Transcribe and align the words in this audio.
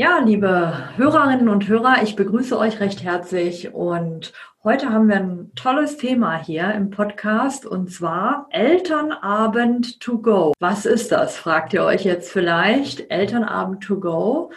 Ja, 0.00 0.18
liebe 0.24 0.72
Hörerinnen 0.96 1.50
und 1.50 1.68
Hörer, 1.68 2.02
ich 2.02 2.16
begrüße 2.16 2.58
euch 2.58 2.80
recht 2.80 3.02
herzlich 3.02 3.74
und 3.74 4.32
heute 4.64 4.88
haben 4.88 5.08
wir 5.08 5.16
ein 5.16 5.50
tolles 5.54 5.98
Thema 5.98 6.38
hier 6.38 6.72
im 6.72 6.88
Podcast 6.88 7.66
und 7.66 7.92
zwar 7.92 8.46
Elternabend 8.48 10.00
to 10.00 10.16
go. 10.16 10.54
Was 10.58 10.86
ist 10.86 11.12
das? 11.12 11.36
Fragt 11.36 11.74
ihr 11.74 11.84
euch 11.84 12.04
jetzt 12.04 12.32
vielleicht. 12.32 13.10
Elternabend 13.10 13.82
to 13.82 14.00
go. 14.00 14.52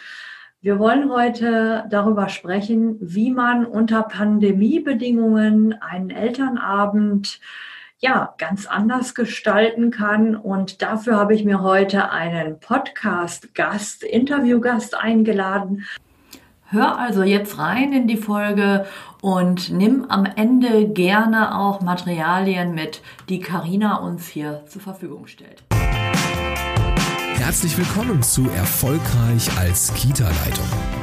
Wir 0.61 0.79
wollen 0.79 1.11
heute 1.11 1.87
darüber 1.89 2.29
sprechen, 2.29 2.95
wie 3.01 3.29
man 3.29 3.65
unter 3.65 4.03
Pandemiebedingungen 4.03 5.73
einen 5.73 6.09
Elternabend 6.09 7.41
ja, 8.03 8.35
ganz 8.37 8.65
anders 8.65 9.15
gestalten 9.15 9.89
kann. 9.89 10.35
Und 10.35 10.81
dafür 10.81 11.15
habe 11.15 11.33
ich 11.33 11.45
mir 11.45 11.61
heute 11.61 12.11
einen 12.11 12.59
Podcast-Gast, 12.59 14.03
Interviewgast 14.03 14.93
eingeladen. 14.95 15.85
Hör 16.65 16.99
also 16.99 17.23
jetzt 17.23 17.57
rein 17.59 17.93
in 17.93 18.07
die 18.07 18.17
Folge 18.17 18.85
und 19.21 19.71
nimm 19.71 20.05
am 20.09 20.25
Ende 20.25 20.89
gerne 20.89 21.57
auch 21.57 21.79
Materialien 21.79 22.75
mit, 22.75 23.01
die 23.29 23.39
Karina 23.39 23.97
uns 23.97 24.27
hier 24.27 24.63
zur 24.67 24.81
Verfügung 24.81 25.27
stellt. 25.27 25.63
Herzlich 27.35 27.77
willkommen 27.77 28.21
zu 28.21 28.49
Erfolgreich 28.49 29.49
als 29.57 29.93
Kita-Leitung. 29.93 31.02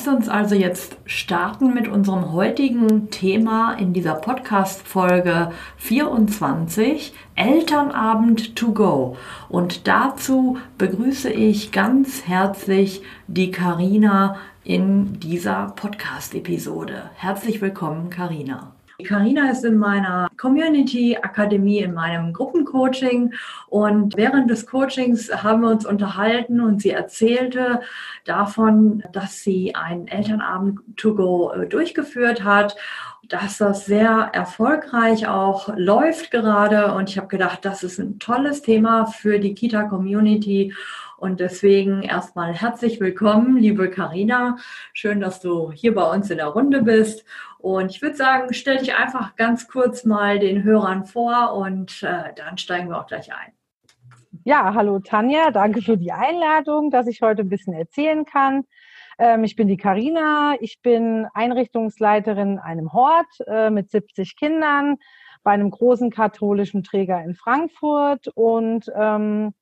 Lasst 0.00 0.16
uns 0.16 0.28
also 0.30 0.54
jetzt 0.54 0.96
starten 1.04 1.74
mit 1.74 1.86
unserem 1.86 2.32
heutigen 2.32 3.10
Thema 3.10 3.74
in 3.74 3.92
dieser 3.92 4.14
Podcast-Folge 4.14 5.52
24, 5.76 7.12
Elternabend 7.34 8.56
to 8.56 8.72
go. 8.72 9.18
Und 9.50 9.86
dazu 9.86 10.56
begrüße 10.78 11.28
ich 11.28 11.70
ganz 11.70 12.26
herzlich 12.26 13.02
die 13.26 13.50
Karina 13.50 14.36
in 14.64 15.20
dieser 15.20 15.74
Podcast-Episode. 15.76 17.10
Herzlich 17.16 17.60
willkommen, 17.60 18.08
Karina. 18.08 18.72
Karina 19.02 19.50
ist 19.50 19.64
in 19.64 19.76
meiner 19.76 20.28
Community 20.36 21.16
Akademie, 21.16 21.80
in 21.80 21.94
meinem 21.94 22.32
Gruppencoaching 22.32 23.32
und 23.68 24.16
während 24.16 24.50
des 24.50 24.66
Coachings 24.66 25.30
haben 25.42 25.62
wir 25.62 25.70
uns 25.70 25.86
unterhalten 25.86 26.60
und 26.60 26.82
sie 26.82 26.90
erzählte 26.90 27.80
davon, 28.24 29.02
dass 29.12 29.42
sie 29.42 29.74
einen 29.74 30.08
Elternabend 30.08 30.80
to 30.96 31.14
go 31.14 31.52
äh, 31.52 31.66
durchgeführt 31.66 32.44
hat 32.44 32.76
dass 33.30 33.58
das 33.58 33.86
sehr 33.86 34.30
erfolgreich 34.32 35.28
auch 35.28 35.68
läuft 35.76 36.32
gerade. 36.32 36.92
Und 36.94 37.08
ich 37.08 37.16
habe 37.16 37.28
gedacht, 37.28 37.64
das 37.64 37.84
ist 37.84 37.98
ein 37.98 38.18
tolles 38.18 38.60
Thema 38.60 39.06
für 39.06 39.38
die 39.38 39.54
Kita-Community. 39.54 40.74
Und 41.20 41.38
deswegen 41.38 42.02
erstmal 42.02 42.54
herzlich 42.54 42.98
willkommen, 42.98 43.58
liebe 43.58 43.90
Karina. 43.90 44.56
Schön, 44.94 45.20
dass 45.20 45.38
du 45.38 45.70
hier 45.70 45.94
bei 45.94 46.10
uns 46.10 46.30
in 46.30 46.38
der 46.38 46.46
Runde 46.46 46.80
bist. 46.80 47.26
Und 47.58 47.90
ich 47.90 48.00
würde 48.00 48.16
sagen, 48.16 48.54
stell 48.54 48.78
dich 48.78 48.94
einfach 48.94 49.36
ganz 49.36 49.68
kurz 49.68 50.06
mal 50.06 50.38
den 50.38 50.62
Hörern 50.62 51.04
vor 51.04 51.52
und 51.52 52.02
äh, 52.02 52.32
dann 52.34 52.56
steigen 52.56 52.88
wir 52.88 52.98
auch 52.98 53.06
gleich 53.06 53.30
ein. 53.34 53.52
Ja, 54.44 54.72
hallo 54.72 54.98
Tanja, 55.00 55.50
danke 55.50 55.82
für 55.82 55.98
die 55.98 56.10
Einladung, 56.10 56.90
dass 56.90 57.06
ich 57.06 57.20
heute 57.20 57.42
ein 57.42 57.50
bisschen 57.50 57.74
erzählen 57.74 58.24
kann. 58.24 58.64
Ähm, 59.18 59.44
ich 59.44 59.56
bin 59.56 59.68
die 59.68 59.76
Karina, 59.76 60.54
ich 60.60 60.80
bin 60.80 61.26
Einrichtungsleiterin 61.34 62.52
in 62.52 62.58
einem 62.58 62.94
Hort 62.94 63.28
äh, 63.46 63.68
mit 63.68 63.90
70 63.90 64.36
Kindern 64.36 64.96
bei 65.42 65.50
einem 65.50 65.70
großen 65.70 66.10
katholischen 66.10 66.82
Träger 66.82 67.22
in 67.22 67.34
Frankfurt 67.34 68.28
und 68.28 68.90
ähm, 68.96 69.52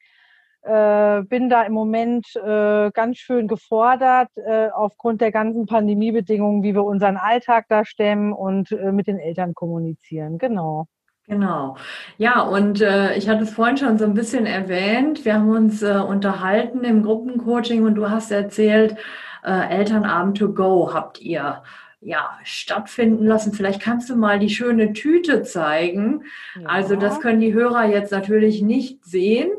äh, 0.68 1.22
bin 1.24 1.48
da 1.48 1.62
im 1.62 1.72
Moment 1.72 2.26
äh, 2.36 2.90
ganz 2.92 3.16
schön 3.18 3.48
gefordert 3.48 4.28
äh, 4.36 4.68
aufgrund 4.68 5.20
der 5.20 5.32
ganzen 5.32 5.66
Pandemiebedingungen, 5.66 6.62
wie 6.62 6.74
wir 6.74 6.84
unseren 6.84 7.16
Alltag 7.16 7.66
da 7.68 7.84
stemmen 7.84 8.32
und 8.32 8.72
äh, 8.72 8.92
mit 8.92 9.06
den 9.06 9.18
Eltern 9.18 9.54
kommunizieren. 9.54 10.38
Genau. 10.38 10.86
Genau. 11.26 11.76
Ja, 12.16 12.40
und 12.40 12.80
äh, 12.80 13.14
ich 13.16 13.28
hatte 13.28 13.42
es 13.42 13.50
vorhin 13.50 13.76
schon 13.76 13.98
so 13.98 14.06
ein 14.06 14.14
bisschen 14.14 14.46
erwähnt. 14.46 15.24
Wir 15.24 15.34
haben 15.34 15.50
uns 15.50 15.82
äh, 15.82 15.98
unterhalten 15.98 16.84
im 16.84 17.02
Gruppencoaching 17.02 17.84
und 17.84 17.96
du 17.96 18.08
hast 18.08 18.30
erzählt, 18.30 18.96
äh, 19.44 19.68
Elternabend 19.68 20.38
to 20.38 20.52
go 20.52 20.92
habt 20.94 21.20
ihr 21.20 21.62
ja, 22.00 22.38
stattfinden 22.44 23.26
lassen. 23.26 23.52
Vielleicht 23.52 23.82
kannst 23.82 24.08
du 24.08 24.16
mal 24.16 24.38
die 24.38 24.50
schöne 24.50 24.92
Tüte 24.92 25.42
zeigen. 25.42 26.22
Ja. 26.60 26.68
Also 26.68 26.96
das 26.96 27.20
können 27.20 27.40
die 27.40 27.52
Hörer 27.52 27.86
jetzt 27.86 28.12
natürlich 28.12 28.62
nicht 28.62 29.04
sehen, 29.04 29.50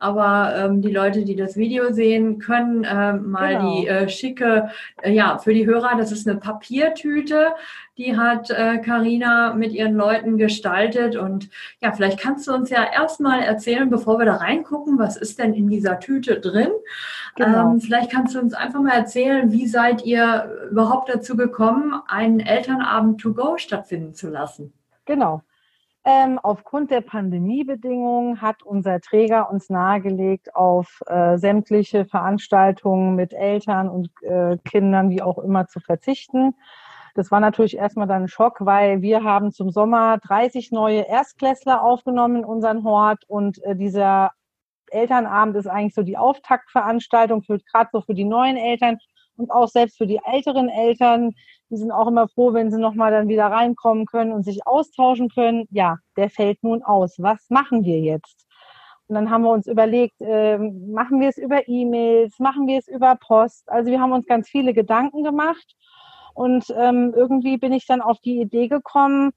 aber 0.00 0.54
ähm, 0.56 0.82
die 0.82 0.90
Leute, 0.90 1.24
die 1.24 1.36
das 1.36 1.56
Video 1.56 1.92
sehen, 1.92 2.38
können 2.38 2.84
äh, 2.84 3.12
mal 3.14 3.56
genau. 3.56 3.80
die 3.80 3.86
äh, 3.86 4.08
schicke, 4.08 4.70
äh, 5.02 5.12
ja, 5.12 5.38
für 5.38 5.54
die 5.54 5.66
Hörer, 5.66 5.96
das 5.96 6.12
ist 6.12 6.28
eine 6.28 6.38
Papiertüte, 6.38 7.54
die 7.96 8.16
hat 8.16 8.48
Karina 8.84 9.50
äh, 9.50 9.56
mit 9.56 9.72
ihren 9.72 9.96
Leuten 9.96 10.38
gestaltet 10.38 11.16
und 11.16 11.50
ja, 11.80 11.90
vielleicht 11.92 12.20
kannst 12.20 12.46
du 12.46 12.52
uns 12.52 12.70
ja 12.70 12.84
erstmal 12.84 13.42
erzählen, 13.42 13.90
bevor 13.90 14.18
wir 14.18 14.26
da 14.26 14.36
reingucken, 14.36 14.98
was 14.98 15.16
ist 15.16 15.38
denn 15.38 15.52
in 15.52 15.68
dieser 15.68 15.98
Tüte 15.98 16.40
drin? 16.40 16.70
Genau. 17.34 17.72
Ähm, 17.72 17.80
vielleicht 17.80 18.10
kannst 18.10 18.34
du 18.34 18.40
uns 18.40 18.54
einfach 18.54 18.80
mal 18.80 18.92
erzählen, 18.94 19.50
wie 19.52 19.66
seid 19.66 20.04
ihr 20.04 20.68
überhaupt 20.70 21.08
dazu 21.08 21.36
gekommen, 21.36 22.00
einen 22.06 22.40
Elternabend 22.40 23.20
to 23.20 23.34
go 23.34 23.58
stattfinden 23.58 24.14
zu 24.14 24.28
lassen? 24.28 24.72
Genau. 25.04 25.42
Ähm, 26.04 26.38
aufgrund 26.38 26.90
der 26.90 27.00
Pandemiebedingungen 27.00 28.40
hat 28.40 28.62
unser 28.62 29.00
Träger 29.00 29.50
uns 29.50 29.68
nahegelegt, 29.68 30.54
auf 30.54 31.02
äh, 31.06 31.36
sämtliche 31.36 32.04
Veranstaltungen 32.04 33.14
mit 33.14 33.32
Eltern 33.34 33.88
und 33.88 34.10
äh, 34.22 34.56
Kindern, 34.64 35.10
wie 35.10 35.22
auch 35.22 35.38
immer, 35.38 35.66
zu 35.66 35.80
verzichten. 35.80 36.54
Das 37.14 37.30
war 37.30 37.40
natürlich 37.40 37.76
erstmal 37.76 38.06
dann 38.06 38.22
ein 38.22 38.28
Schock, 38.28 38.58
weil 38.60 39.02
wir 39.02 39.24
haben 39.24 39.50
zum 39.50 39.70
Sommer 39.70 40.18
30 40.18 40.70
neue 40.70 41.00
Erstklässler 41.00 41.82
aufgenommen 41.82 42.36
in 42.36 42.44
unseren 42.44 42.84
Hort 42.84 43.24
und 43.26 43.62
äh, 43.64 43.74
dieser 43.74 44.30
Elternabend 44.90 45.56
ist 45.56 45.66
eigentlich 45.66 45.94
so 45.94 46.02
die 46.02 46.16
Auftaktveranstaltung 46.16 47.42
gerade 47.42 47.90
so 47.92 48.00
für 48.00 48.14
die 48.14 48.24
neuen 48.24 48.56
Eltern 48.56 48.98
und 49.38 49.50
auch 49.50 49.68
selbst 49.68 49.96
für 49.98 50.06
die 50.06 50.20
älteren 50.24 50.68
Eltern, 50.68 51.32
die 51.70 51.76
sind 51.76 51.90
auch 51.92 52.08
immer 52.08 52.28
froh, 52.28 52.52
wenn 52.52 52.70
sie 52.70 52.78
nochmal 52.78 53.12
dann 53.12 53.28
wieder 53.28 53.46
reinkommen 53.46 54.06
können 54.06 54.32
und 54.32 54.42
sich 54.44 54.66
austauschen 54.66 55.28
können. 55.28 55.66
Ja, 55.70 55.98
der 56.16 56.30
fällt 56.30 56.62
nun 56.62 56.82
aus. 56.82 57.14
Was 57.18 57.48
machen 57.48 57.84
wir 57.84 58.00
jetzt? 58.00 58.46
Und 59.06 59.14
dann 59.14 59.30
haben 59.30 59.42
wir 59.42 59.52
uns 59.52 59.66
überlegt, 59.66 60.20
äh, 60.20 60.58
machen 60.58 61.20
wir 61.20 61.28
es 61.28 61.38
über 61.38 61.66
E-Mails, 61.66 62.38
machen 62.38 62.66
wir 62.66 62.78
es 62.78 62.88
über 62.88 63.16
Post. 63.16 63.68
Also 63.70 63.90
wir 63.90 64.00
haben 64.00 64.12
uns 64.12 64.26
ganz 64.26 64.48
viele 64.48 64.74
Gedanken 64.74 65.24
gemacht. 65.24 65.76
Und 66.34 66.66
ähm, 66.76 67.14
irgendwie 67.16 67.56
bin 67.56 67.72
ich 67.72 67.86
dann 67.86 68.00
auf 68.00 68.18
die 68.20 68.40
Idee 68.40 68.68
gekommen, 68.68 69.32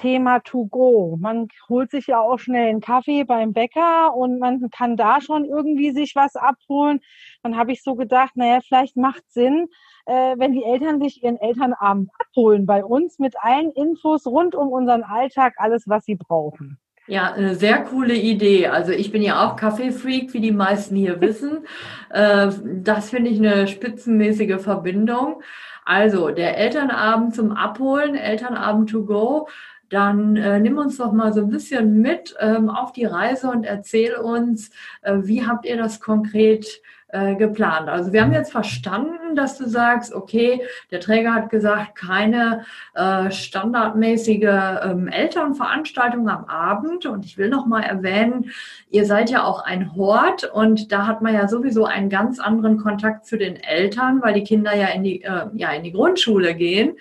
Thema 0.00 0.40
to 0.40 0.66
go. 0.66 1.16
Man 1.20 1.48
holt 1.68 1.90
sich 1.90 2.06
ja 2.06 2.20
auch 2.20 2.38
schnell 2.38 2.70
einen 2.70 2.80
Kaffee 2.80 3.24
beim 3.24 3.52
Bäcker 3.52 4.14
und 4.14 4.38
man 4.38 4.70
kann 4.70 4.96
da 4.96 5.20
schon 5.20 5.44
irgendwie 5.44 5.90
sich 5.90 6.16
was 6.16 6.36
abholen. 6.36 7.00
Dann 7.42 7.56
habe 7.56 7.72
ich 7.72 7.82
so 7.82 7.94
gedacht, 7.94 8.36
naja, 8.36 8.60
vielleicht 8.66 8.96
macht 8.96 9.22
Sinn, 9.28 9.68
äh, 10.06 10.34
wenn 10.38 10.52
die 10.52 10.64
Eltern 10.64 11.00
sich 11.00 11.22
ihren 11.22 11.36
Elternabend 11.36 12.10
abholen 12.18 12.66
bei 12.66 12.84
uns 12.84 13.18
mit 13.18 13.34
allen 13.40 13.70
Infos 13.72 14.26
rund 14.26 14.54
um 14.54 14.68
unseren 14.68 15.02
Alltag, 15.02 15.54
alles, 15.58 15.84
was 15.86 16.04
sie 16.04 16.16
brauchen. 16.16 16.78
Ja, 17.06 17.32
eine 17.32 17.56
sehr 17.56 17.82
coole 17.82 18.14
Idee. 18.14 18.68
Also 18.68 18.92
ich 18.92 19.10
bin 19.10 19.20
ja 19.20 19.44
auch 19.44 19.56
Kaffeefreak, 19.56 20.32
wie 20.32 20.40
die 20.40 20.52
meisten 20.52 20.96
hier 20.96 21.20
wissen. 21.20 21.66
Äh, 22.10 22.50
das 22.64 23.10
finde 23.10 23.30
ich 23.30 23.38
eine 23.38 23.66
spitzenmäßige 23.66 24.60
Verbindung. 24.60 25.42
Also 25.84 26.30
der 26.30 26.56
Elternabend 26.56 27.34
zum 27.34 27.52
Abholen, 27.52 28.14
Elternabend 28.14 28.90
to 28.90 29.04
go, 29.04 29.48
dann 29.90 30.36
äh, 30.36 30.60
nimm 30.60 30.78
uns 30.78 30.96
doch 30.96 31.12
mal 31.12 31.32
so 31.32 31.40
ein 31.40 31.50
bisschen 31.50 32.00
mit 32.00 32.34
ähm, 32.38 32.70
auf 32.70 32.92
die 32.92 33.04
Reise 33.04 33.50
und 33.50 33.64
erzähl 33.64 34.14
uns, 34.14 34.70
äh, 35.02 35.16
wie 35.22 35.46
habt 35.46 35.66
ihr 35.66 35.76
das 35.76 36.00
konkret 36.00 36.80
äh, 37.08 37.34
geplant? 37.34 37.88
Also 37.88 38.12
wir 38.12 38.22
haben 38.22 38.32
jetzt 38.32 38.52
verstanden, 38.52 39.34
dass 39.34 39.58
du 39.58 39.68
sagst, 39.68 40.14
okay, 40.14 40.62
der 40.92 41.00
Träger 41.00 41.34
hat 41.34 41.50
gesagt, 41.50 41.96
keine 41.96 42.64
äh, 42.94 43.32
standardmäßige 43.32 44.80
ähm, 44.84 45.08
Elternveranstaltung 45.08 46.28
am 46.28 46.44
Abend. 46.44 47.06
Und 47.06 47.24
ich 47.24 47.36
will 47.36 47.48
noch 47.48 47.66
mal 47.66 47.82
erwähnen, 47.82 48.52
ihr 48.90 49.06
seid 49.06 49.28
ja 49.28 49.42
auch 49.42 49.64
ein 49.64 49.96
Hort 49.96 50.44
und 50.44 50.92
da 50.92 51.08
hat 51.08 51.20
man 51.20 51.34
ja 51.34 51.48
sowieso 51.48 51.84
einen 51.84 52.10
ganz 52.10 52.38
anderen 52.38 52.78
Kontakt 52.78 53.26
zu 53.26 53.36
den 53.36 53.56
Eltern, 53.56 54.22
weil 54.22 54.34
die 54.34 54.44
Kinder 54.44 54.74
ja 54.76 54.86
in 54.86 55.02
die, 55.02 55.22
äh, 55.22 55.46
ja, 55.54 55.70
in 55.70 55.82
die 55.82 55.92
Grundschule 55.92 56.54
gehen. 56.54 56.96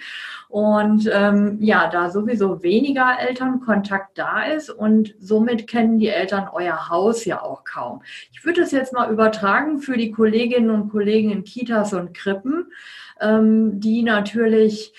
Und 0.49 1.07
ähm, 1.13 1.59
ja, 1.61 1.87
da 1.91 2.09
sowieso 2.09 2.63
weniger 2.63 3.19
Elternkontakt 3.19 4.17
da 4.17 4.45
ist 4.45 4.71
und 4.71 5.13
somit 5.19 5.67
kennen 5.67 5.99
die 5.99 6.07
Eltern 6.07 6.49
euer 6.51 6.89
Haus 6.89 7.23
ja 7.23 7.43
auch 7.43 7.63
kaum. 7.63 8.01
Ich 8.31 8.43
würde 8.43 8.61
es 8.61 8.71
jetzt 8.71 8.91
mal 8.91 9.11
übertragen 9.11 9.77
für 9.77 9.95
die 9.95 10.11
Kolleginnen 10.11 10.71
und 10.71 10.89
Kollegen 10.89 11.29
in 11.29 11.43
Kitas 11.43 11.93
und 11.93 12.15
Krippen, 12.15 12.71
ähm, 13.21 13.79
die 13.79 14.01
natürlich 14.01 14.95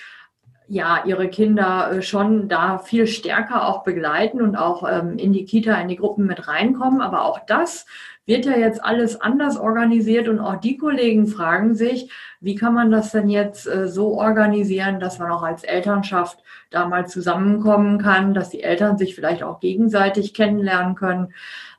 ja, 0.71 1.03
ihre 1.03 1.27
Kinder 1.27 1.91
äh, 1.91 2.01
schon 2.01 2.47
da 2.47 2.79
viel 2.79 3.05
stärker 3.05 3.67
auch 3.67 3.83
begleiten 3.83 4.41
und 4.41 4.55
auch 4.55 4.89
ähm, 4.89 5.17
in 5.17 5.33
die 5.33 5.43
Kita, 5.43 5.73
in 5.81 5.89
die 5.89 5.97
Gruppen 5.97 6.25
mit 6.25 6.47
reinkommen. 6.47 7.01
Aber 7.01 7.25
auch 7.25 7.39
das 7.45 7.85
wird 8.31 8.45
ja 8.45 8.55
jetzt 8.55 8.81
alles 8.81 9.19
anders 9.19 9.57
organisiert 9.57 10.29
und 10.29 10.39
auch 10.39 10.55
die 10.55 10.77
Kollegen 10.77 11.27
fragen 11.27 11.75
sich, 11.75 12.09
wie 12.39 12.55
kann 12.55 12.73
man 12.73 12.89
das 12.89 13.11
denn 13.11 13.27
jetzt 13.27 13.67
äh, 13.67 13.89
so 13.89 14.17
organisieren, 14.17 15.01
dass 15.01 15.19
man 15.19 15.29
auch 15.31 15.43
als 15.43 15.65
Elternschaft 15.65 16.39
da 16.69 16.87
mal 16.87 17.05
zusammenkommen 17.07 17.97
kann, 17.97 18.33
dass 18.33 18.49
die 18.49 18.63
Eltern 18.63 18.97
sich 18.97 19.15
vielleicht 19.15 19.43
auch 19.43 19.59
gegenseitig 19.59 20.33
kennenlernen 20.33 20.95
können. 20.95 21.33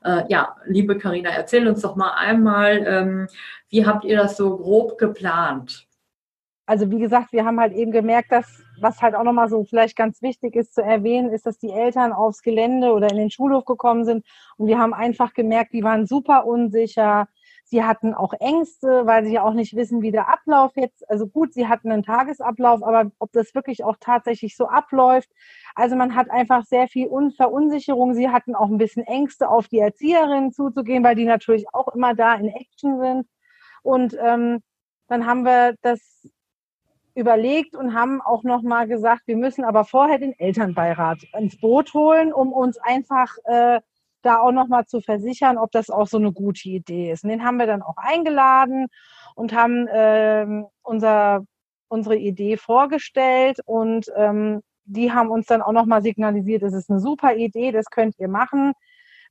Äh, 0.05 0.25
ja, 0.29 0.55
liebe 0.65 0.99
Karina, 0.99 1.31
erzähl 1.31 1.67
uns 1.67 1.81
doch 1.81 1.95
mal 1.95 2.11
einmal, 2.11 2.83
ähm, 2.85 3.27
wie 3.69 3.87
habt 3.87 4.05
ihr 4.05 4.17
das 4.17 4.37
so 4.37 4.55
grob 4.55 4.99
geplant? 4.99 5.87
Also 6.65 6.89
wie 6.91 6.99
gesagt, 6.99 7.33
wir 7.33 7.43
haben 7.43 7.59
halt 7.59 7.73
eben 7.73 7.91
gemerkt, 7.91 8.31
dass 8.31 8.63
was 8.79 9.01
halt 9.01 9.15
auch 9.15 9.23
nochmal 9.23 9.49
so 9.49 9.65
vielleicht 9.65 9.97
ganz 9.97 10.21
wichtig 10.21 10.55
ist 10.55 10.73
zu 10.73 10.81
erwähnen, 10.81 11.31
ist, 11.31 11.45
dass 11.45 11.57
die 11.57 11.71
Eltern 11.71 12.13
aufs 12.13 12.41
Gelände 12.41 12.93
oder 12.93 13.09
in 13.11 13.17
den 13.17 13.29
Schulhof 13.29 13.65
gekommen 13.65 14.05
sind 14.05 14.25
und 14.57 14.67
wir 14.67 14.79
haben 14.79 14.93
einfach 14.93 15.33
gemerkt, 15.33 15.73
die 15.73 15.83
waren 15.83 16.05
super 16.07 16.45
unsicher. 16.45 17.27
Sie 17.65 17.83
hatten 17.83 18.13
auch 18.13 18.33
Ängste, 18.39 19.05
weil 19.05 19.25
sie 19.25 19.33
ja 19.33 19.43
auch 19.43 19.53
nicht 19.53 19.75
wissen, 19.75 20.01
wie 20.01 20.11
der 20.11 20.29
Ablauf 20.29 20.73
jetzt, 20.75 21.09
also 21.09 21.27
gut, 21.27 21.53
sie 21.53 21.67
hatten 21.67 21.91
einen 21.91 22.03
Tagesablauf, 22.03 22.83
aber 22.83 23.11
ob 23.19 23.31
das 23.31 23.55
wirklich 23.55 23.83
auch 23.83 23.97
tatsächlich 23.99 24.55
so 24.55 24.67
abläuft. 24.67 25.29
Also 25.75 25.95
man 25.95 26.15
hat 26.15 26.29
einfach 26.29 26.65
sehr 26.65 26.87
viel 26.87 27.09
Verunsicherung. 27.35 28.13
Sie 28.13 28.29
hatten 28.29 28.53
auch 28.55 28.69
ein 28.69 28.77
bisschen 28.77 29.03
Ängste, 29.03 29.49
auf 29.49 29.67
die 29.67 29.79
Erzieherinnen 29.79 30.51
zuzugehen, 30.51 31.03
weil 31.03 31.15
die 31.15 31.25
natürlich 31.25 31.65
auch 31.73 31.87
immer 31.95 32.13
da 32.13 32.35
in 32.35 32.49
Action 32.49 32.99
sind. 32.99 33.27
Und 33.81 34.17
ähm, 34.21 34.61
dann 35.07 35.25
haben 35.25 35.43
wir 35.43 35.75
das 35.81 36.27
überlegt 37.15 37.75
und 37.75 37.93
haben 37.93 38.21
auch 38.21 38.43
noch 38.43 38.61
mal 38.61 38.87
gesagt, 38.87 39.23
wir 39.25 39.37
müssen 39.37 39.63
aber 39.63 39.85
vorher 39.85 40.17
den 40.17 40.37
Elternbeirat 40.37 41.19
ins 41.37 41.59
Boot 41.59 41.93
holen, 41.93 42.33
um 42.33 42.51
uns 42.51 42.77
einfach 42.79 43.35
äh, 43.45 43.79
da 44.23 44.39
auch 44.39 44.51
noch 44.51 44.67
mal 44.67 44.85
zu 44.85 45.01
versichern, 45.01 45.57
ob 45.57 45.71
das 45.71 45.89
auch 45.89 46.07
so 46.07 46.17
eine 46.17 46.31
gute 46.31 46.69
Idee 46.69 47.11
ist. 47.11 47.23
Und 47.23 47.29
den 47.29 47.43
haben 47.43 47.57
wir 47.57 47.67
dann 47.67 47.81
auch 47.81 47.97
eingeladen 47.97 48.87
und 49.35 49.53
haben 49.53 49.87
äh, 49.87 50.63
unser, 50.81 51.45
unsere 51.87 52.15
Idee 52.15 52.57
vorgestellt 52.57 53.59
und 53.65 54.07
ähm, 54.15 54.61
die 54.85 55.11
haben 55.11 55.29
uns 55.29 55.45
dann 55.45 55.61
auch 55.61 55.71
noch 55.71 55.85
mal 55.85 56.01
signalisiert, 56.01 56.63
es 56.63 56.73
ist 56.73 56.89
eine 56.89 56.99
super 56.99 57.35
Idee, 57.35 57.71
das 57.71 57.85
könnt 57.85 58.19
ihr 58.19 58.27
machen. 58.27 58.73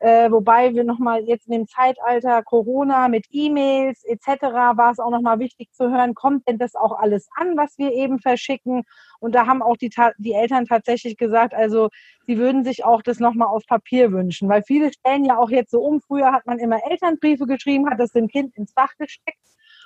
Äh, 0.03 0.33
wobei 0.33 0.75
wir 0.75 0.83
nochmal 0.83 1.23
jetzt 1.23 1.47
in 1.47 1.53
dem 1.53 1.69
Zeitalter 1.69 2.43
Corona 2.43 3.07
mit 3.07 3.27
E-Mails 3.31 4.03
etc. 4.03 4.43
war 4.75 4.91
es 4.91 4.99
auch 4.99 5.13
nochmal 5.13 5.39
wichtig 5.39 5.71
zu 5.71 5.93
hören, 5.93 6.15
kommt 6.15 6.49
denn 6.49 6.59
das 6.59 6.75
auch 6.75 6.99
alles 6.99 7.29
an, 7.37 7.57
was 7.57 7.79
wir 7.79 7.93
eben 7.93 8.19
verschicken? 8.19 8.83
Und 9.21 9.37
da 9.37 9.47
haben 9.47 9.63
auch 9.63 9.77
die, 9.77 9.91
die 10.19 10.33
Eltern 10.33 10.65
tatsächlich 10.67 11.17
gesagt, 11.17 11.55
also 11.55 11.89
sie 12.27 12.37
würden 12.37 12.65
sich 12.65 12.85
auch 12.85 13.03
das 13.03 13.21
nochmal 13.21 13.47
auf 13.47 13.65
Papier 13.65 14.11
wünschen, 14.11 14.49
weil 14.49 14.65
viele 14.65 14.93
stellen 14.93 15.25
ja 15.25 15.39
auch 15.39 15.51
jetzt 15.51 15.71
so 15.71 15.81
um. 15.81 16.01
Früher 16.01 16.33
hat 16.33 16.47
man 16.47 16.59
immer 16.59 16.81
Elternbriefe 16.85 17.47
geschrieben, 17.47 17.89
hat 17.89 18.01
das 18.01 18.11
dem 18.11 18.27
Kind 18.27 18.57
ins 18.57 18.73
Fach 18.73 18.97
gesteckt 18.99 19.39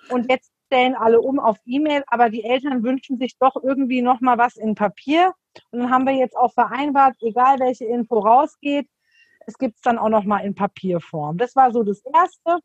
und 0.09 0.31
jetzt 0.31 0.51
stellen 0.65 0.95
alle 0.95 1.21
um 1.21 1.39
auf 1.39 1.59
E-Mail, 1.67 2.05
aber 2.07 2.31
die 2.31 2.43
Eltern 2.43 2.83
wünschen 2.83 3.19
sich 3.19 3.37
doch 3.39 3.57
irgendwie 3.63 4.01
nochmal 4.01 4.39
was 4.39 4.57
in 4.57 4.75
Papier. 4.75 5.35
Und 5.71 5.81
dann 5.81 5.91
haben 5.91 6.07
wir 6.07 6.15
jetzt 6.15 6.37
auch 6.39 6.55
vereinbart, 6.55 7.17
egal 7.21 7.61
welche 7.61 7.85
Info 7.85 8.19
rausgeht, 8.19 8.89
es 9.47 9.59
gibt 9.59 9.77
es 9.77 9.83
dann 9.83 9.99
auch 9.99 10.09
noch 10.09 10.25
mal 10.25 10.41
in 10.41 10.55
Papierform. 10.55 11.39
Das 11.39 11.57
war 11.57 11.71
so 11.71 11.83
das 11.83 12.03
Erste. 12.13 12.59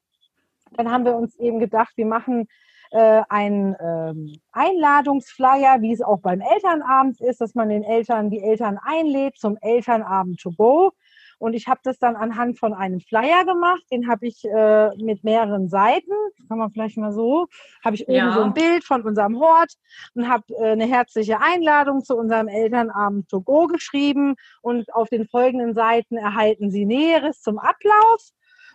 Dann 0.71 0.91
haben 0.91 1.05
wir 1.05 1.15
uns 1.15 1.35
eben 1.35 1.59
gedacht, 1.59 1.91
wir 1.95 2.05
machen 2.05 2.47
äh, 2.91 3.21
einen 3.29 3.75
ähm, 3.79 4.35
Einladungsflyer, 4.51 5.81
wie 5.81 5.93
es 5.93 6.01
auch 6.01 6.19
beim 6.19 6.41
Elternabend 6.41 7.21
ist, 7.21 7.41
dass 7.41 7.55
man 7.55 7.69
den 7.69 7.83
Eltern, 7.83 8.29
die 8.29 8.41
Eltern 8.41 8.77
einlädt 8.83 9.37
zum 9.37 9.57
Elternabend 9.61 10.39
to 10.41 10.51
go. 10.51 10.91
Und 11.41 11.55
ich 11.55 11.67
habe 11.67 11.79
das 11.83 11.97
dann 11.97 12.15
anhand 12.15 12.59
von 12.59 12.75
einem 12.75 12.99
Flyer 12.99 13.45
gemacht. 13.45 13.81
Den 13.91 14.07
habe 14.07 14.27
ich 14.27 14.45
äh, 14.45 14.95
mit 14.97 15.23
mehreren 15.23 15.69
Seiten. 15.69 16.11
Kann 16.47 16.59
man 16.59 16.69
vielleicht 16.69 16.97
mal 16.97 17.11
so. 17.11 17.47
Habe 17.83 17.95
ich 17.95 18.07
oben 18.07 18.15
ja. 18.15 18.31
so 18.31 18.43
ein 18.43 18.53
Bild 18.53 18.83
von 18.83 19.01
unserem 19.01 19.39
Hort 19.39 19.73
und 20.13 20.29
habe 20.29 20.43
äh, 20.59 20.73
eine 20.73 20.85
herzliche 20.85 21.41
Einladung 21.41 22.03
zu 22.03 22.15
unserem 22.15 22.47
Elternabend 22.47 23.27
to 23.27 23.41
go 23.41 23.65
geschrieben. 23.65 24.35
Und 24.61 24.93
auf 24.93 25.09
den 25.09 25.27
folgenden 25.27 25.73
Seiten 25.73 26.15
erhalten 26.15 26.69
Sie 26.69 26.85
Näheres 26.85 27.41
zum 27.41 27.57
Ablauf. 27.57 28.21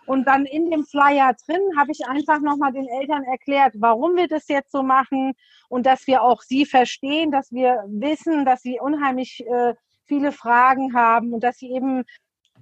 Und 0.05 0.27
dann 0.27 0.45
in 0.45 0.69
dem 0.69 0.83
Flyer 0.83 1.35
drin 1.45 1.61
habe 1.77 1.91
ich 1.93 2.05
einfach 2.05 2.41
nochmal 2.41 2.73
den 2.73 2.89
Eltern 2.89 3.23
erklärt, 3.23 3.75
warum 3.77 4.17
wir 4.17 4.27
das 4.27 4.49
jetzt 4.49 4.73
so 4.73 4.83
machen 4.83 5.35
und 5.69 5.85
dass 5.85 6.05
wir 6.05 6.21
auch 6.21 6.41
sie 6.41 6.65
verstehen, 6.65 7.31
dass 7.31 7.49
wir 7.53 7.85
wissen, 7.87 8.43
dass 8.43 8.61
sie 8.61 8.77
unheimlich 8.81 9.45
äh, 9.47 9.73
viele 10.05 10.33
Fragen 10.33 10.93
haben 10.93 11.33
und 11.33 11.43
dass 11.43 11.57
sie 11.57 11.71
eben 11.71 12.03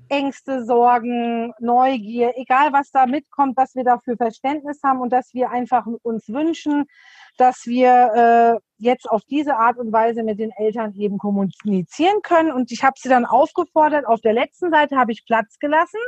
Ängste, 0.09 0.63
Sorgen, 0.65 1.53
Neugier, 1.59 2.33
egal 2.35 2.73
was 2.73 2.91
da 2.91 3.05
mitkommt, 3.05 3.57
dass 3.57 3.75
wir 3.75 3.83
dafür 3.83 4.17
Verständnis 4.17 4.81
haben 4.83 5.01
und 5.01 5.11
dass 5.11 5.33
wir 5.33 5.49
einfach 5.49 5.85
uns 6.03 6.27
wünschen, 6.29 6.85
dass 7.37 7.65
wir 7.65 8.11
äh, 8.15 8.59
jetzt 8.77 9.09
auf 9.09 9.23
diese 9.29 9.57
Art 9.57 9.77
und 9.77 9.91
Weise 9.91 10.23
mit 10.23 10.39
den 10.39 10.51
Eltern 10.51 10.93
eben 10.93 11.17
kommunizieren 11.17 12.21
können. 12.21 12.51
Und 12.51 12.71
ich 12.71 12.83
habe 12.83 12.95
sie 12.97 13.09
dann 13.09 13.25
aufgefordert, 13.25 14.05
auf 14.05 14.21
der 14.21 14.33
letzten 14.33 14.71
Seite 14.71 14.97
habe 14.97 15.11
ich 15.11 15.25
Platz 15.25 15.57
gelassen 15.59 15.99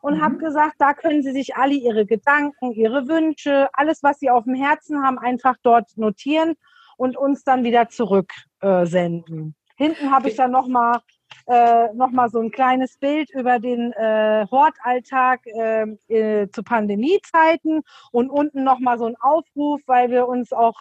und 0.00 0.18
mhm. 0.18 0.22
habe 0.22 0.38
gesagt, 0.38 0.74
da 0.78 0.94
können 0.94 1.22
Sie 1.22 1.32
sich 1.32 1.56
alle 1.56 1.74
Ihre 1.74 2.06
Gedanken, 2.06 2.72
Ihre 2.72 3.08
Wünsche, 3.08 3.68
alles, 3.72 4.02
was 4.02 4.18
Sie 4.18 4.30
auf 4.30 4.44
dem 4.44 4.54
Herzen 4.54 5.02
haben, 5.02 5.18
einfach 5.18 5.56
dort 5.62 5.96
notieren 5.96 6.54
und 6.96 7.16
uns 7.16 7.44
dann 7.44 7.64
wieder 7.64 7.88
zurücksenden. 7.88 9.54
Äh, 9.54 9.84
Hinten 9.84 10.10
habe 10.10 10.28
ich 10.28 10.34
dann 10.34 10.50
nochmal 10.50 11.00
äh, 11.46 11.92
nochmal 11.94 12.28
so 12.30 12.40
ein 12.40 12.50
kleines 12.50 12.98
Bild 12.98 13.30
über 13.30 13.58
den 13.58 13.92
äh, 13.92 14.46
Hortalltag 14.50 15.46
äh, 15.46 15.82
äh, 16.08 16.50
zu 16.50 16.62
Pandemiezeiten 16.62 17.82
und 18.12 18.30
unten 18.30 18.64
nochmal 18.64 18.98
so 18.98 19.06
ein 19.06 19.16
Aufruf, 19.16 19.80
weil 19.86 20.10
wir 20.10 20.28
uns 20.28 20.52
auch, 20.52 20.80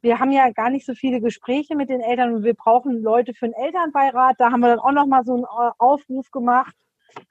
wir 0.00 0.18
haben 0.18 0.32
ja 0.32 0.50
gar 0.50 0.70
nicht 0.70 0.86
so 0.86 0.94
viele 0.94 1.20
Gespräche 1.20 1.76
mit 1.76 1.88
den 1.88 2.00
Eltern 2.00 2.34
und 2.34 2.44
wir 2.44 2.54
brauchen 2.54 3.02
Leute 3.02 3.34
für 3.34 3.46
einen 3.46 3.54
Elternbeirat. 3.54 4.36
Da 4.38 4.50
haben 4.50 4.60
wir 4.60 4.68
dann 4.68 4.80
auch 4.80 4.92
nochmal 4.92 5.24
so 5.24 5.34
einen 5.34 5.44
äh, 5.44 5.70
Aufruf 5.78 6.30
gemacht. 6.30 6.74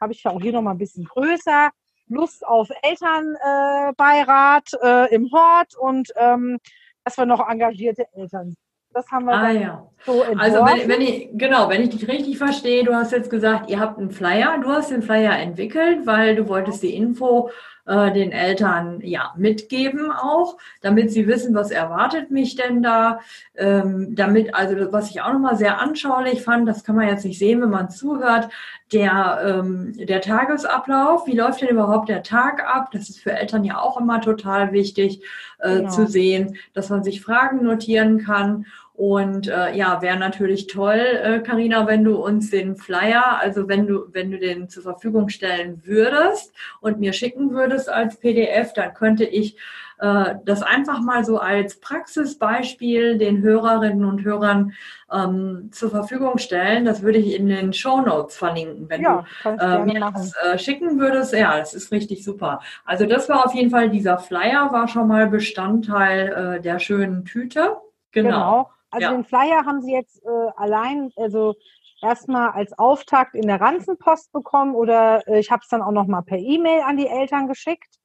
Habe 0.01 0.13
ich 0.13 0.23
ja 0.23 0.31
auch 0.31 0.41
hier 0.41 0.53
nochmal 0.53 0.75
ein 0.75 0.79
bisschen 0.79 1.05
größer. 1.05 1.71
Lust 2.09 2.45
auf 2.45 2.69
Elternbeirat 2.83 4.69
äh, 4.81 5.13
im 5.13 5.29
Hort 5.31 5.75
und 5.77 6.09
ähm, 6.15 6.57
dass 7.03 7.17
wir 7.17 7.25
noch 7.25 7.47
engagierte 7.47 8.05
Eltern 8.13 8.51
sind. 8.51 8.66
Das 8.97 9.11
haben 9.11 9.25
wir 9.25 9.33
ah, 9.33 9.51
ja. 9.51 9.87
so 10.07 10.23
entworfen. 10.23 10.39
Also 10.39 10.65
wenn, 10.65 10.89
wenn 10.89 11.01
ich, 11.01 11.29
genau, 11.33 11.69
wenn 11.69 11.83
ich 11.83 11.89
dich 11.89 12.07
richtig 12.07 12.39
verstehe, 12.39 12.83
du 12.83 12.95
hast 12.95 13.11
jetzt 13.11 13.29
gesagt, 13.29 13.69
ihr 13.69 13.79
habt 13.79 13.99
einen 13.99 14.09
Flyer, 14.09 14.57
du 14.59 14.69
hast 14.69 14.89
den 14.89 15.03
Flyer 15.03 15.37
entwickelt, 15.37 16.07
weil 16.07 16.35
du 16.35 16.47
wolltest 16.47 16.81
die 16.81 16.95
Info 16.95 17.51
äh, 17.85 18.11
den 18.11 18.31
Eltern 18.31 19.01
ja 19.01 19.33
mitgeben 19.37 20.11
auch, 20.11 20.57
damit 20.81 21.11
sie 21.11 21.27
wissen, 21.27 21.53
was 21.53 21.69
erwartet 21.69 22.31
mich 22.31 22.55
denn 22.55 22.81
da. 22.81 23.19
Ähm, 23.55 24.15
damit, 24.15 24.55
also 24.55 24.91
was 24.91 25.11
ich 25.11 25.21
auch 25.21 25.31
nochmal 25.31 25.57
sehr 25.57 25.79
anschaulich 25.79 26.41
fand, 26.41 26.67
das 26.67 26.83
kann 26.83 26.95
man 26.95 27.07
jetzt 27.07 27.23
nicht 27.23 27.37
sehen, 27.37 27.61
wenn 27.61 27.69
man 27.69 27.91
zuhört, 27.91 28.49
der, 28.93 29.39
ähm, 29.43 29.93
der 29.95 30.21
Tagesablauf, 30.21 31.27
wie 31.27 31.37
läuft 31.37 31.61
denn 31.61 31.69
überhaupt 31.69 32.09
der 32.09 32.23
Tag 32.23 32.63
ab? 32.67 32.89
Das 32.91 33.09
ist 33.09 33.19
für 33.19 33.33
Eltern 33.33 33.63
ja 33.63 33.79
auch 33.79 33.99
immer 33.99 34.21
total 34.21 34.71
wichtig 34.71 35.21
äh, 35.59 35.77
genau. 35.77 35.89
zu 35.89 36.07
sehen, 36.07 36.57
dass 36.73 36.89
man 36.89 37.03
sich 37.03 37.21
Fragen 37.21 37.63
notieren 37.63 38.19
kann. 38.23 38.65
Und 38.97 39.47
äh, 39.47 39.75
ja, 39.75 40.01
wäre 40.01 40.17
natürlich 40.17 40.65
toll, 40.65 41.43
Karina, 41.45 41.83
äh, 41.83 41.87
wenn 41.87 42.03
du 42.03 42.15
uns 42.15 42.49
den 42.49 42.75
Flyer, 42.75 43.39
also 43.39 43.67
wenn 43.67 43.85
du, 43.85 44.07
wenn 44.11 44.31
du 44.31 44.39
den 44.39 44.69
zur 44.69 44.81
Verfügung 44.81 45.29
stellen 45.29 45.83
würdest 45.85 46.51
und 46.81 46.99
mir 46.99 47.13
schicken 47.13 47.51
würdest 47.51 47.89
als 47.89 48.17
PDF, 48.17 48.73
dann 48.73 48.95
könnte 48.95 49.23
ich 49.23 49.55
äh, 49.99 50.33
das 50.45 50.63
einfach 50.63 50.99
mal 50.99 51.23
so 51.23 51.37
als 51.37 51.79
Praxisbeispiel 51.79 53.19
den 53.19 53.43
Hörerinnen 53.43 54.03
und 54.03 54.23
Hörern 54.23 54.73
ähm, 55.13 55.69
zur 55.71 55.91
Verfügung 55.91 56.39
stellen. 56.39 56.83
Das 56.83 57.03
würde 57.03 57.19
ich 57.19 57.35
in 57.35 57.47
den 57.47 57.73
Show 57.73 58.01
Notes 58.01 58.35
verlinken, 58.35 58.89
wenn 58.89 59.03
ja, 59.03 59.25
du 59.43 59.49
äh, 59.49 59.85
mir 59.85 59.99
das 59.99 60.33
äh, 60.37 60.57
schicken 60.57 60.99
würdest. 60.99 61.33
Ja, 61.33 61.59
das 61.59 61.75
ist 61.75 61.91
richtig 61.91 62.23
super. 62.23 62.61
Also 62.83 63.05
das 63.05 63.29
war 63.29 63.45
auf 63.45 63.53
jeden 63.53 63.69
Fall 63.69 63.91
dieser 63.91 64.17
Flyer, 64.17 64.71
war 64.71 64.87
schon 64.87 65.07
mal 65.07 65.27
Bestandteil 65.27 66.57
äh, 66.57 66.61
der 66.61 66.79
schönen 66.79 67.25
Tüte. 67.25 67.77
Genau. 68.11 68.29
genau. 68.29 68.69
Also 68.97 69.09
ja. 69.09 69.13
den 69.13 69.25
Flyer 69.25 69.63
haben 69.65 69.81
sie 69.83 69.93
jetzt 69.93 70.23
äh, 70.25 70.49
allein, 70.55 71.11
also 71.17 71.53
erstmal 72.01 72.49
als 72.49 72.73
Auftakt 72.79 73.35
in 73.35 73.47
der 73.47 73.61
Ranzenpost 73.61 74.31
bekommen 74.31 74.73
oder 74.73 75.27
äh, 75.27 75.39
ich 75.39 75.51
habe 75.51 75.61
es 75.61 75.69
dann 75.69 75.83
auch 75.83 75.91
noch 75.91 76.07
mal 76.07 76.23
per 76.23 76.39
E-Mail 76.39 76.81
an 76.81 76.97
die 76.97 77.07
Eltern 77.07 77.47
geschickt. 77.47 77.99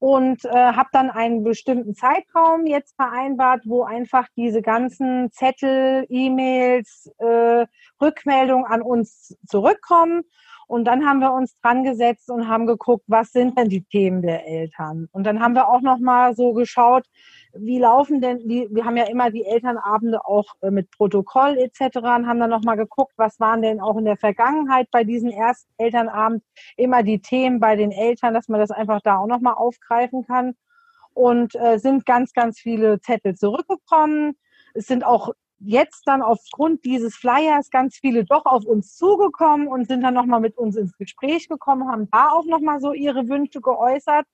und 0.00 0.44
äh, 0.44 0.50
habe 0.50 0.90
dann 0.92 1.10
einen 1.10 1.42
bestimmten 1.44 1.94
Zeitraum 1.94 2.66
jetzt 2.66 2.94
vereinbart, 2.94 3.62
wo 3.64 3.82
einfach 3.84 4.26
diese 4.36 4.60
ganzen 4.62 5.32
Zettel, 5.32 6.04
E-Mails, 6.10 7.10
äh, 7.18 7.66
Rückmeldungen 8.00 8.66
an 8.66 8.82
uns 8.82 9.36
zurückkommen. 9.46 10.22
Und 10.68 10.84
dann 10.84 11.06
haben 11.06 11.20
wir 11.20 11.32
uns 11.32 11.58
dran 11.62 11.82
gesetzt 11.82 12.30
und 12.30 12.46
haben 12.46 12.66
geguckt, 12.66 13.04
was 13.08 13.32
sind 13.32 13.58
denn 13.58 13.70
die 13.70 13.84
Themen 13.84 14.20
der 14.20 14.46
Eltern? 14.46 15.08
Und 15.12 15.24
dann 15.24 15.40
haben 15.40 15.54
wir 15.54 15.66
auch 15.66 15.80
noch 15.80 15.98
mal 15.98 16.36
so 16.36 16.52
geschaut, 16.52 17.06
wie 17.54 17.78
laufen 17.78 18.20
denn 18.20 18.46
die, 18.48 18.68
wir 18.70 18.84
haben 18.84 18.96
ja 18.96 19.04
immer 19.04 19.30
die 19.30 19.44
Elternabende 19.44 20.24
auch 20.24 20.46
äh, 20.60 20.70
mit 20.70 20.90
Protokoll 20.90 21.56
etc. 21.58 21.96
und 21.96 22.26
haben 22.26 22.40
dann 22.40 22.50
nochmal 22.50 22.76
geguckt, 22.76 23.12
was 23.16 23.40
waren 23.40 23.62
denn 23.62 23.80
auch 23.80 23.96
in 23.96 24.04
der 24.04 24.16
Vergangenheit 24.16 24.88
bei 24.90 25.04
diesem 25.04 25.30
ersten 25.30 25.72
Elternabend 25.78 26.42
immer 26.76 27.02
die 27.02 27.20
Themen 27.20 27.60
bei 27.60 27.76
den 27.76 27.92
Eltern, 27.92 28.34
dass 28.34 28.48
man 28.48 28.60
das 28.60 28.70
einfach 28.70 29.00
da 29.02 29.18
auch 29.18 29.26
nochmal 29.26 29.54
aufgreifen 29.54 30.26
kann. 30.26 30.54
Und 31.14 31.56
äh, 31.56 31.78
sind 31.78 32.06
ganz, 32.06 32.32
ganz 32.32 32.60
viele 32.60 33.00
Zettel 33.00 33.34
zurückgekommen. 33.34 34.36
Es 34.74 34.86
sind 34.86 35.04
auch 35.04 35.32
jetzt 35.60 36.02
dann 36.06 36.22
aufgrund 36.22 36.84
dieses 36.84 37.16
Flyers 37.16 37.70
ganz 37.70 37.96
viele 37.96 38.24
doch 38.24 38.46
auf 38.46 38.64
uns 38.64 38.96
zugekommen 38.96 39.68
und 39.68 39.88
sind 39.88 40.02
dann 40.02 40.14
nochmal 40.14 40.40
mit 40.40 40.56
uns 40.56 40.76
ins 40.76 40.96
Gespräch 40.96 41.48
gekommen, 41.48 41.90
haben 41.90 42.08
da 42.10 42.30
auch 42.30 42.44
nochmal 42.44 42.80
so 42.80 42.92
ihre 42.92 43.28
Wünsche 43.28 43.60
geäußert. 43.60 44.26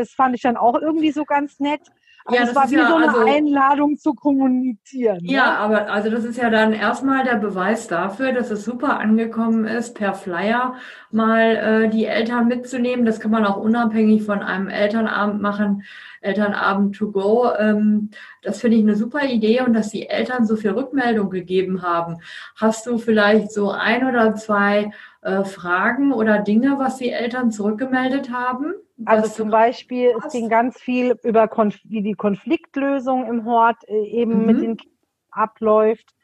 Das 0.00 0.10
fand 0.10 0.34
ich 0.34 0.42
dann 0.42 0.56
auch 0.56 0.80
irgendwie 0.80 1.12
so 1.12 1.24
ganz 1.24 1.60
nett. 1.60 1.82
Aber 2.24 2.36
ja, 2.36 2.44
das 2.44 2.54
war 2.54 2.70
wie 2.70 2.74
ja, 2.74 2.86
so 2.86 2.94
eine 2.96 3.08
also, 3.08 3.24
Einladung 3.24 3.96
zu 3.96 4.14
kommunizieren. 4.14 5.18
Ja, 5.22 5.32
ja, 5.32 5.56
aber 5.56 5.90
also 5.90 6.10
das 6.10 6.24
ist 6.24 6.36
ja 6.36 6.50
dann 6.50 6.72
erstmal 6.72 7.24
der 7.24 7.36
Beweis 7.36 7.86
dafür, 7.86 8.32
dass 8.32 8.50
es 8.50 8.64
super 8.64 9.00
angekommen 9.00 9.64
ist, 9.64 9.94
per 9.94 10.14
Flyer 10.14 10.74
mal 11.10 11.56
äh, 11.56 11.88
die 11.88 12.04
Eltern 12.04 12.46
mitzunehmen. 12.46 13.06
Das 13.06 13.20
kann 13.20 13.30
man 13.30 13.46
auch 13.46 13.56
unabhängig 13.56 14.22
von 14.22 14.42
einem 14.42 14.68
Elternabend 14.68 15.40
machen, 15.40 15.84
Elternabend 16.20 16.94
to 16.94 17.10
go. 17.10 17.50
Ähm, 17.58 18.10
das 18.42 18.60
finde 18.60 18.76
ich 18.76 18.82
eine 18.82 18.96
super 18.96 19.24
Idee 19.24 19.62
und 19.62 19.72
dass 19.72 19.88
die 19.88 20.08
Eltern 20.08 20.46
so 20.46 20.56
viel 20.56 20.72
Rückmeldung 20.72 21.30
gegeben 21.30 21.82
haben. 21.82 22.18
Hast 22.54 22.86
du 22.86 22.98
vielleicht 22.98 23.50
so 23.50 23.70
ein 23.70 24.06
oder 24.06 24.34
zwei 24.34 24.92
äh, 25.22 25.44
Fragen 25.44 26.12
oder 26.12 26.38
Dinge, 26.38 26.78
was 26.78 26.98
die 26.98 27.10
Eltern 27.10 27.50
zurückgemeldet 27.50 28.30
haben? 28.30 28.74
Also 29.06 29.28
zum 29.28 29.50
Beispiel, 29.50 30.14
es 30.18 30.32
ging 30.32 30.48
ganz 30.48 30.78
viel 30.78 31.16
über 31.22 31.48
Konf 31.48 31.78
wie 31.84 32.02
die 32.02 32.14
Konfliktlösung 32.14 33.26
im 33.26 33.44
Hort 33.44 33.76
äh, 33.88 34.04
eben 34.04 34.40
mhm. 34.40 34.46
mit 34.46 34.56
den 34.60 34.76
Kindern 34.76 34.96
abläuft. 35.30 36.14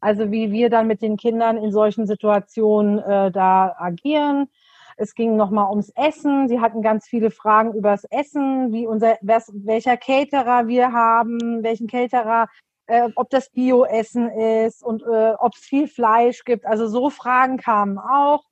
Also 0.00 0.30
wie 0.30 0.52
wir 0.52 0.68
dann 0.68 0.86
mit 0.86 1.00
den 1.00 1.16
Kindern 1.16 1.56
in 1.56 1.72
solchen 1.72 2.06
Situationen 2.06 2.98
äh, 2.98 3.30
da 3.30 3.74
agieren. 3.78 4.48
Es 4.96 5.14
ging 5.14 5.36
nochmal 5.36 5.70
ums 5.70 5.90
Essen. 5.96 6.48
Sie 6.48 6.60
hatten 6.60 6.82
ganz 6.82 7.06
viele 7.06 7.30
Fragen 7.30 7.72
über 7.72 7.90
das 7.90 8.04
Essen, 8.04 8.72
wie 8.72 8.86
unser, 8.86 9.16
welcher 9.22 9.96
Caterer 9.96 10.68
wir 10.68 10.92
haben, 10.92 11.62
welchen 11.62 11.88
Caterer, 11.88 12.48
äh, 12.86 13.08
ob 13.16 13.30
das 13.30 13.50
Bio-Essen 13.50 14.28
ist 14.28 14.84
und 14.84 15.02
äh, 15.02 15.34
ob 15.38 15.54
es 15.54 15.60
viel 15.60 15.88
Fleisch 15.88 16.44
gibt. 16.44 16.66
Also 16.66 16.86
so 16.86 17.10
Fragen 17.10 17.56
kamen 17.56 17.98
auch. 17.98 18.44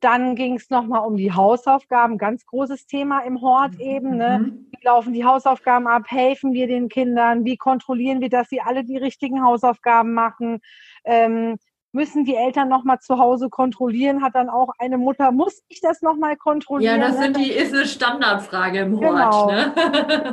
Dann 0.00 0.36
ging 0.36 0.56
es 0.56 0.68
nochmal 0.68 1.06
um 1.06 1.16
die 1.16 1.32
Hausaufgaben, 1.32 2.18
ganz 2.18 2.44
großes 2.46 2.86
Thema 2.86 3.20
im 3.20 3.40
Hort 3.40 3.74
mhm. 3.74 3.80
eben. 3.80 4.16
Ne? 4.16 4.38
Mhm. 4.40 4.66
Wie 4.70 4.84
laufen 4.84 5.12
die 5.12 5.24
Hausaufgaben 5.24 5.86
ab? 5.86 6.04
Helfen 6.08 6.52
wir 6.52 6.66
den 6.66 6.88
Kindern? 6.88 7.44
Wie 7.44 7.56
kontrollieren 7.56 8.20
wir, 8.20 8.28
dass 8.28 8.48
sie 8.48 8.60
alle 8.60 8.84
die 8.84 8.98
richtigen 8.98 9.42
Hausaufgaben 9.42 10.12
machen? 10.12 10.60
Ähm, 11.04 11.56
müssen 11.92 12.24
die 12.24 12.36
Eltern 12.36 12.68
nochmal 12.68 13.00
zu 13.00 13.18
Hause 13.18 13.48
kontrollieren? 13.48 14.22
Hat 14.22 14.34
dann 14.34 14.50
auch 14.50 14.68
eine 14.78 14.98
Mutter, 14.98 15.32
muss 15.32 15.62
ich 15.68 15.80
das 15.80 16.02
nochmal 16.02 16.36
kontrollieren? 16.36 17.00
Ja, 17.00 17.08
das 17.08 17.18
sind 17.18 17.36
die, 17.36 17.50
ist 17.50 17.74
eine 17.74 17.86
Standardfrage 17.86 18.80
im 18.80 19.00
Hort. 19.00 19.02
Genau, 19.02 19.50
ne? 19.50 19.72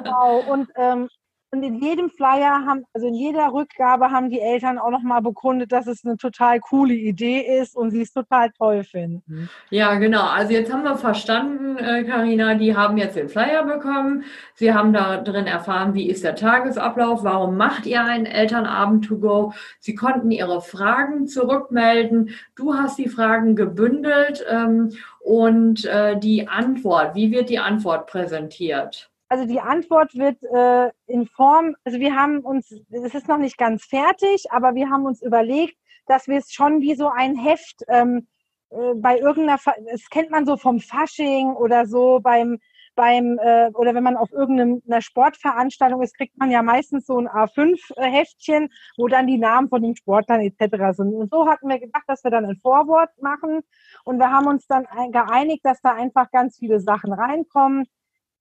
genau. 0.03 0.39
Und 0.51 0.69
ähm, 0.75 1.07
und 1.53 1.61
in 1.61 1.75
jedem 1.75 2.09
Flyer 2.09 2.65
haben, 2.65 2.83
also 2.93 3.05
in 3.05 3.13
jeder 3.13 3.53
Rückgabe 3.53 4.09
haben 4.09 4.31
die 4.31 4.39
Eltern 4.39 4.79
auch 4.79 4.89
nochmal 4.89 5.21
bekundet, 5.21 5.71
dass 5.71 5.85
es 5.85 6.03
eine 6.03 6.17
total 6.17 6.59
coole 6.59 6.95
Idee 6.95 7.41
ist 7.61 7.75
und 7.75 7.91
sie 7.91 8.01
es 8.01 8.11
total 8.11 8.49
toll 8.57 8.83
finden. 8.83 9.49
Ja, 9.69 9.93
genau. 9.95 10.23
Also 10.23 10.53
jetzt 10.53 10.73
haben 10.73 10.83
wir 10.83 10.97
verstanden, 10.97 11.75
Karina, 11.77 12.53
äh, 12.53 12.57
die 12.57 12.75
haben 12.75 12.97
jetzt 12.97 13.15
den 13.15 13.29
Flyer 13.29 13.63
bekommen. 13.65 14.23
Sie 14.55 14.73
haben 14.73 14.93
da 14.93 15.17
drin 15.17 15.45
erfahren, 15.45 15.93
wie 15.93 16.09
ist 16.09 16.23
der 16.23 16.33
Tagesablauf, 16.33 17.23
warum 17.23 17.55
macht 17.55 17.85
ihr 17.85 18.03
einen 18.03 18.25
Elternabend 18.25 19.05
to 19.05 19.19
go. 19.19 19.53
Sie 19.79 19.93
konnten 19.93 20.31
ihre 20.31 20.59
Fragen 20.59 21.27
zurückmelden. 21.27 22.31
Du 22.55 22.73
hast 22.73 22.97
die 22.97 23.09
Fragen 23.09 23.55
gebündelt 23.55 24.43
ähm, 24.49 24.89
und 25.19 25.85
äh, 25.85 26.17
die 26.17 26.47
Antwort, 26.47 27.13
wie 27.13 27.31
wird 27.31 27.49
die 27.49 27.59
Antwort 27.59 28.07
präsentiert? 28.07 29.12
Also 29.33 29.45
die 29.47 29.61
Antwort 29.61 30.13
wird 30.13 30.43
äh, 30.43 30.91
in 31.07 31.25
Form, 31.25 31.75
also 31.83 31.99
wir 31.99 32.15
haben 32.15 32.41
uns, 32.41 32.71
es 32.91 33.15
ist 33.15 33.27
noch 33.27 33.39
nicht 33.39 33.57
ganz 33.57 33.83
fertig, 33.83 34.45
aber 34.51 34.75
wir 34.75 34.91
haben 34.91 35.07
uns 35.07 35.23
überlegt, 35.23 35.75
dass 36.05 36.27
wir 36.27 36.37
es 36.37 36.51
schon 36.51 36.81
wie 36.81 36.93
so 36.93 37.09
ein 37.09 37.35
Heft 37.35 37.83
ähm, 37.87 38.27
äh, 38.69 38.93
bei 38.93 39.17
irgendeiner, 39.17 39.59
das 39.91 40.07
kennt 40.11 40.29
man 40.29 40.45
so 40.45 40.55
vom 40.55 40.79
Fasching 40.79 41.55
oder 41.55 41.87
so 41.87 42.19
beim 42.21 42.59
beim 42.93 43.39
äh, 43.39 43.71
oder 43.73 43.95
wenn 43.95 44.03
man 44.03 44.17
auf 44.17 44.31
irgendeiner 44.31 45.01
Sportveranstaltung 45.01 46.03
ist, 46.03 46.15
kriegt 46.15 46.37
man 46.37 46.51
ja 46.51 46.61
meistens 46.61 47.07
so 47.07 47.17
ein 47.17 47.27
A5-Heftchen, 47.27 48.69
wo 48.97 49.07
dann 49.07 49.25
die 49.25 49.39
Namen 49.39 49.67
von 49.67 49.81
den 49.81 49.95
Sportlern 49.95 50.41
etc. 50.41 50.95
sind. 50.95 51.11
Und 51.11 51.31
so 51.31 51.47
hatten 51.47 51.69
wir 51.69 51.79
gedacht, 51.79 52.03
dass 52.05 52.23
wir 52.23 52.29
dann 52.29 52.45
ein 52.45 52.57
Vorwort 52.57 53.09
machen 53.19 53.61
und 54.03 54.19
wir 54.19 54.29
haben 54.29 54.45
uns 54.45 54.67
dann 54.67 54.85
geeinigt, 55.11 55.65
dass 55.65 55.81
da 55.81 55.95
einfach 55.95 56.29
ganz 56.29 56.59
viele 56.59 56.79
Sachen 56.79 57.11
reinkommen 57.13 57.87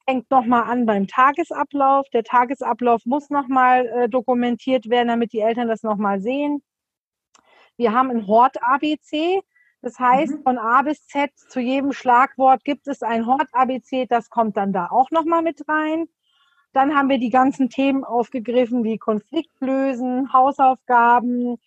fängt 0.06 0.30
nochmal 0.30 0.64
an 0.64 0.86
beim 0.86 1.06
Tagesablauf. 1.06 2.08
Der 2.10 2.24
Tagesablauf 2.24 3.04
muss 3.04 3.30
nochmal 3.30 3.86
äh, 3.86 4.08
dokumentiert 4.08 4.88
werden, 4.88 5.08
damit 5.08 5.32
die 5.32 5.40
Eltern 5.40 5.68
das 5.68 5.82
nochmal 5.82 6.20
sehen. 6.20 6.62
Wir 7.76 7.92
haben 7.92 8.10
ein 8.10 8.26
Hort-ABC. 8.26 9.40
Das 9.80 9.98
heißt, 9.98 10.38
mhm. 10.38 10.42
von 10.42 10.58
A 10.58 10.82
bis 10.82 11.06
Z 11.06 11.30
zu 11.36 11.58
jedem 11.58 11.92
Schlagwort 11.92 12.62
gibt 12.64 12.86
es 12.86 13.02
ein 13.02 13.26
Hort-ABC. 13.26 14.06
Das 14.06 14.30
kommt 14.30 14.56
dann 14.56 14.72
da 14.72 14.88
auch 14.90 15.10
nochmal 15.10 15.42
mit 15.42 15.68
rein. 15.68 16.06
Dann 16.72 16.94
haben 16.94 17.08
wir 17.08 17.18
die 17.18 17.30
ganzen 17.30 17.68
Themen 17.68 18.04
aufgegriffen, 18.04 18.84
wie 18.84 18.96
Konfliktlösen, 18.96 20.32
Hausaufgaben, 20.32 21.58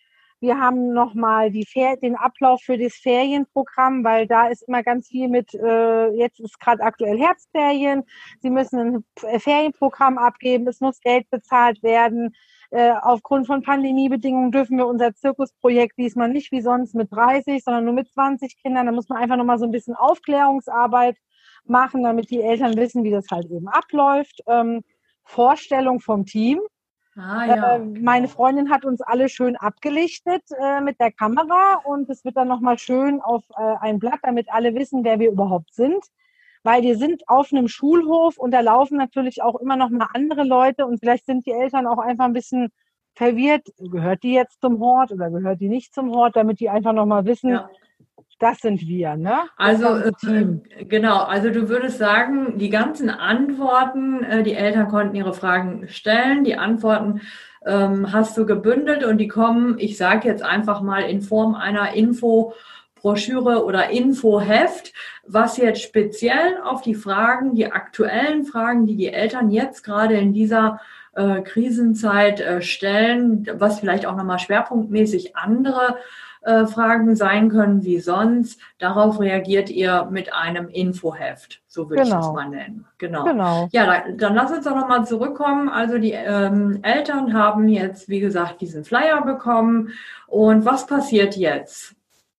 wir 0.45 0.59
haben 0.59 0.93
nochmal 0.93 1.51
den 1.51 2.15
Ablauf 2.15 2.61
für 2.61 2.77
das 2.77 2.93
Ferienprogramm, 2.93 4.03
weil 4.03 4.27
da 4.27 4.47
ist 4.47 4.61
immer 4.67 4.83
ganz 4.83 5.07
viel 5.07 5.27
mit, 5.27 5.53
äh, 5.55 6.09
jetzt 6.11 6.39
ist 6.39 6.59
gerade 6.59 6.83
aktuell 6.83 7.17
Herbstferien, 7.17 8.03
Sie 8.41 8.51
müssen 8.51 8.79
ein 8.79 9.05
äh, 9.23 9.39
Ferienprogramm 9.39 10.17
abgeben, 10.17 10.67
es 10.67 10.79
muss 10.79 11.01
Geld 11.01 11.29
bezahlt 11.31 11.81
werden. 11.83 12.35
Äh, 12.69 12.93
aufgrund 13.01 13.47
von 13.47 13.63
Pandemiebedingungen 13.63 14.51
dürfen 14.51 14.77
wir 14.77 14.87
unser 14.87 15.13
Zirkusprojekt 15.15 15.97
diesmal 15.97 16.29
nicht 16.29 16.51
wie 16.51 16.61
sonst 16.61 16.93
mit 16.93 17.11
30, 17.11 17.63
sondern 17.63 17.85
nur 17.85 17.93
mit 17.93 18.11
20 18.11 18.57
Kindern. 18.61 18.85
Da 18.85 18.91
muss 18.91 19.09
man 19.09 19.19
einfach 19.21 19.37
nochmal 19.37 19.59
so 19.59 19.65
ein 19.65 19.71
bisschen 19.71 19.95
Aufklärungsarbeit 19.95 21.17
machen, 21.65 22.03
damit 22.03 22.29
die 22.29 22.41
Eltern 22.41 22.75
wissen, 22.75 23.03
wie 23.03 23.11
das 23.11 23.27
halt 23.31 23.49
eben 23.49 23.67
abläuft. 23.67 24.41
Ähm, 24.47 24.83
Vorstellung 25.23 25.99
vom 25.99 26.25
Team. 26.25 26.59
Ah, 27.17 27.45
ja. 27.45 27.75
äh, 27.75 27.79
meine 27.79 28.27
Freundin 28.27 28.69
hat 28.69 28.83
uns 28.83 29.01
alle 29.01 29.29
schön 29.29 29.55
abgelichtet 29.55 30.43
äh, 30.59 30.81
mit 30.81 30.99
der 30.99 31.11
Kamera 31.11 31.81
und 31.85 32.09
es 32.09 32.25
wird 32.25 32.35
dann 32.35 32.49
nochmal 32.49 32.77
schön 32.77 33.21
auf 33.21 33.43
äh, 33.57 33.75
ein 33.79 33.99
Blatt, 33.99 34.19
damit 34.23 34.47
alle 34.51 34.75
wissen, 34.75 35.03
wer 35.03 35.19
wir 35.19 35.31
überhaupt 35.31 35.73
sind. 35.73 36.03
Weil 36.63 36.81
wir 36.81 36.97
sind 36.97 37.23
auf 37.27 37.53
einem 37.53 37.67
Schulhof 37.67 38.37
und 38.37 38.51
da 38.51 38.59
laufen 38.59 38.97
natürlich 38.97 39.43
auch 39.43 39.55
immer 39.55 39.75
noch 39.75 39.89
mal 39.89 40.07
andere 40.13 40.43
Leute 40.43 40.85
und 40.85 40.99
vielleicht 40.99 41.25
sind 41.25 41.45
die 41.45 41.51
Eltern 41.51 41.85
auch 41.85 41.99
einfach 41.99 42.25
ein 42.25 42.33
bisschen 42.33 42.69
verwirrt. 43.13 43.67
Gehört 43.77 44.23
die 44.23 44.33
jetzt 44.33 44.59
zum 44.61 44.79
Hort 44.79 45.11
oder 45.11 45.29
gehört 45.29 45.61
die 45.61 45.69
nicht 45.69 45.93
zum 45.93 46.09
Hort, 46.11 46.35
damit 46.35 46.59
die 46.59 46.69
einfach 46.69 46.93
noch 46.93 47.05
mal 47.05 47.25
wissen, 47.25 47.51
ja 47.51 47.69
das 48.39 48.59
sind 48.59 48.81
wir, 48.81 49.15
ne? 49.15 49.37
Das 49.57 49.81
also 49.81 50.11
äh, 50.27 50.85
genau, 50.85 51.23
also 51.23 51.49
du 51.49 51.69
würdest 51.69 51.97
sagen, 51.97 52.57
die 52.57 52.69
ganzen 52.69 53.09
Antworten, 53.09 54.23
äh, 54.23 54.43
die 54.43 54.53
Eltern 54.53 54.89
konnten 54.89 55.15
ihre 55.15 55.33
Fragen 55.33 55.87
stellen, 55.87 56.43
die 56.43 56.55
Antworten 56.55 57.21
ähm, 57.65 58.11
hast 58.11 58.37
du 58.37 58.45
gebündelt 58.45 59.03
und 59.03 59.17
die 59.17 59.27
kommen, 59.27 59.77
ich 59.79 59.97
sage 59.97 60.27
jetzt 60.27 60.43
einfach 60.43 60.81
mal 60.81 61.03
in 61.03 61.21
Form 61.21 61.55
einer 61.55 61.93
Infobroschüre 61.93 63.63
oder 63.63 63.89
Infoheft, 63.89 64.93
was 65.25 65.57
jetzt 65.57 65.81
speziell 65.81 66.59
auf 66.63 66.81
die 66.81 66.95
Fragen, 66.95 67.55
die 67.55 67.71
aktuellen 67.71 68.43
Fragen, 68.45 68.85
die 68.85 68.97
die 68.97 69.13
Eltern 69.13 69.49
jetzt 69.49 69.83
gerade 69.83 70.15
in 70.15 70.33
dieser 70.33 70.81
äh, 71.15 71.41
Krisenzeit 71.41 72.39
äh, 72.41 72.61
stellen, 72.61 73.47
was 73.53 73.79
vielleicht 73.79 74.05
auch 74.05 74.15
nochmal 74.15 74.39
schwerpunktmäßig 74.39 75.35
andere 75.35 75.97
äh, 76.45 76.67
Fragen 76.67 77.15
sein 77.15 77.49
können 77.49 77.83
wie 77.83 77.99
sonst. 77.99 78.59
Darauf 78.77 79.19
reagiert 79.19 79.69
ihr 79.69 80.07
mit 80.11 80.31
einem 80.33 80.67
Infoheft, 80.67 81.61
so 81.67 81.89
würde 81.89 82.03
genau. 82.03 82.19
ich 82.19 82.25
es 82.27 82.33
mal 82.33 82.49
nennen. 82.49 82.85
Genau. 82.99 83.23
genau. 83.23 83.67
Ja, 83.71 83.85
dann, 83.85 84.17
dann 84.17 84.35
lass 84.35 84.51
uns 84.51 84.65
doch 84.65 84.75
nochmal 84.75 85.07
zurückkommen. 85.07 85.69
Also 85.69 85.97
die 85.97 86.11
ähm, 86.11 86.79
Eltern 86.83 87.33
haben 87.33 87.67
jetzt, 87.67 88.09
wie 88.09 88.19
gesagt, 88.19 88.61
diesen 88.61 88.83
Flyer 88.83 89.23
bekommen. 89.23 89.89
Und 90.27 90.65
was 90.65 90.85
passiert 90.85 91.35
jetzt? 91.35 91.95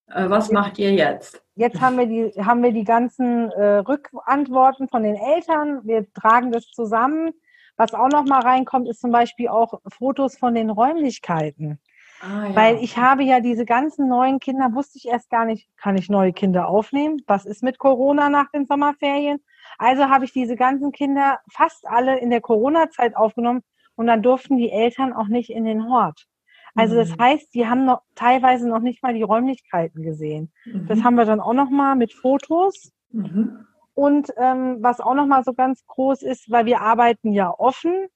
Äh, 0.09 0.31
was 0.31 0.53
macht 0.53 0.79
ihr 0.79 0.93
jetzt? 0.93 1.43
Jetzt 1.57 1.81
haben 1.81 1.99
wir 1.99 2.07
die, 2.07 2.45
haben 2.45 2.63
wir 2.63 2.73
die 2.73 2.85
ganzen 2.85 3.51
äh, 3.51 3.79
Rückantworten 3.79 4.89
von 4.89 5.03
den 5.03 5.17
Eltern. 5.17 5.81
Wir 5.85 6.07
tragen 6.13 6.53
das 6.53 6.67
zusammen. 6.71 7.33
Was 7.77 7.95
auch 7.95 8.09
noch 8.09 8.25
mal 8.25 8.41
reinkommt, 8.41 8.89
ist 8.89 9.01
zum 9.01 9.11
Beispiel 9.11 9.49
auch 9.49 9.81
Fotos 9.89 10.37
von 10.39 10.55
den 10.55 10.71
Räumlichkeiten. 10.71 11.79
Ah, 12.21 12.47
ja. 12.47 12.55
Weil 12.55 12.77
ich 12.77 12.97
habe 12.97 13.23
ja 13.25 13.41
diese 13.41 13.67
ganzen 13.67 14.09
neuen 14.09 14.41
Kinder, 14.41 14.73
wusste 14.73 14.99
ich 14.99 15.07
erst 15.07 15.29
gar 15.31 15.45
nicht, 15.45 15.69
kann 15.77 15.97
ich 15.97 16.09
neue 16.09 16.33
Kinder 16.33 16.69
aufnehmen? 16.69 17.23
Was 17.27 17.45
ist 17.45 17.63
mit 17.63 17.79
Corona 17.79 18.31
nach 18.31 18.51
den 18.51 18.67
Sommerferien? 18.67 19.41
Also 19.79 20.09
habe 20.09 20.25
ich 20.25 20.33
diese 20.33 20.57
ganzen 20.57 20.93
Kinder 20.93 21.41
fast 21.53 21.87
alle 21.87 22.19
in 22.19 22.31
der 22.31 22.41
Corona-Zeit 22.41 23.17
aufgenommen 23.17 23.63
und 23.97 24.07
dann 24.07 24.23
durften 24.23 24.57
die 24.57 24.71
Eltern 24.71 25.13
auch 25.13 25.29
nicht 25.29 25.51
in 25.51 25.65
den 25.65 25.89
Hort. 25.89 26.27
Also 26.75 26.95
das 26.95 27.11
mhm. 27.11 27.23
heißt, 27.23 27.55
die 27.55 27.67
haben 27.67 27.85
noch 27.87 28.03
teilweise 28.15 28.69
noch 28.69 28.81
nicht 28.81 29.03
mal 29.03 29.15
die 29.15 29.23
Räumlichkeiten 29.23 30.03
gesehen. 30.03 30.53
Mhm. 30.65 30.87
Das 30.87 31.03
haben 31.03 31.17
wir 31.17 31.25
dann 31.25 31.41
auch 31.41 31.55
noch 31.55 31.71
mal 31.71 31.97
mit 31.97 32.13
Fotos. 32.13 32.93
Mhm. 33.11 33.67
Und 33.97 34.31
ähm, 34.37 34.77
was 34.81 35.01
auch 35.01 35.15
noch 35.15 35.25
mal 35.25 35.43
so 35.43 35.55
ganz 35.55 35.87
groß 35.87 36.23
ist, 36.23 36.51
weil 36.51 36.67
wir 36.67 36.83
arbeiten 36.83 37.33
ja 37.33 37.51
offen. 37.51 38.09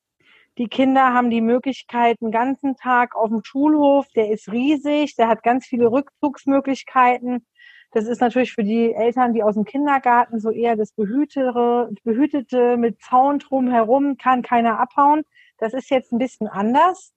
Die 0.58 0.68
Kinder 0.68 1.14
haben 1.14 1.30
die 1.30 1.40
Möglichkeit, 1.40 2.18
einen 2.20 2.32
ganzen 2.32 2.76
Tag 2.76 3.16
auf 3.16 3.30
dem 3.30 3.42
Schulhof, 3.42 4.06
der 4.14 4.30
ist 4.30 4.52
riesig, 4.52 5.16
der 5.16 5.28
hat 5.28 5.42
ganz 5.42 5.64
viele 5.64 5.90
Rückzugsmöglichkeiten. 5.90 7.46
Das 7.92 8.04
ist 8.06 8.20
natürlich 8.20 8.52
für 8.52 8.62
die 8.62 8.92
Eltern, 8.92 9.32
die 9.32 9.42
aus 9.42 9.54
dem 9.54 9.64
Kindergarten 9.64 10.38
so 10.38 10.50
eher 10.50 10.76
das 10.76 10.92
Behütere, 10.92 11.90
Behütete 12.04 12.76
mit 12.76 13.00
Zaun 13.00 13.38
drumherum, 13.38 14.18
kann 14.18 14.42
keiner 14.42 14.78
abhauen. 14.78 15.22
Das 15.56 15.72
ist 15.72 15.88
jetzt 15.88 16.12
ein 16.12 16.18
bisschen 16.18 16.46
anders. 16.46 17.14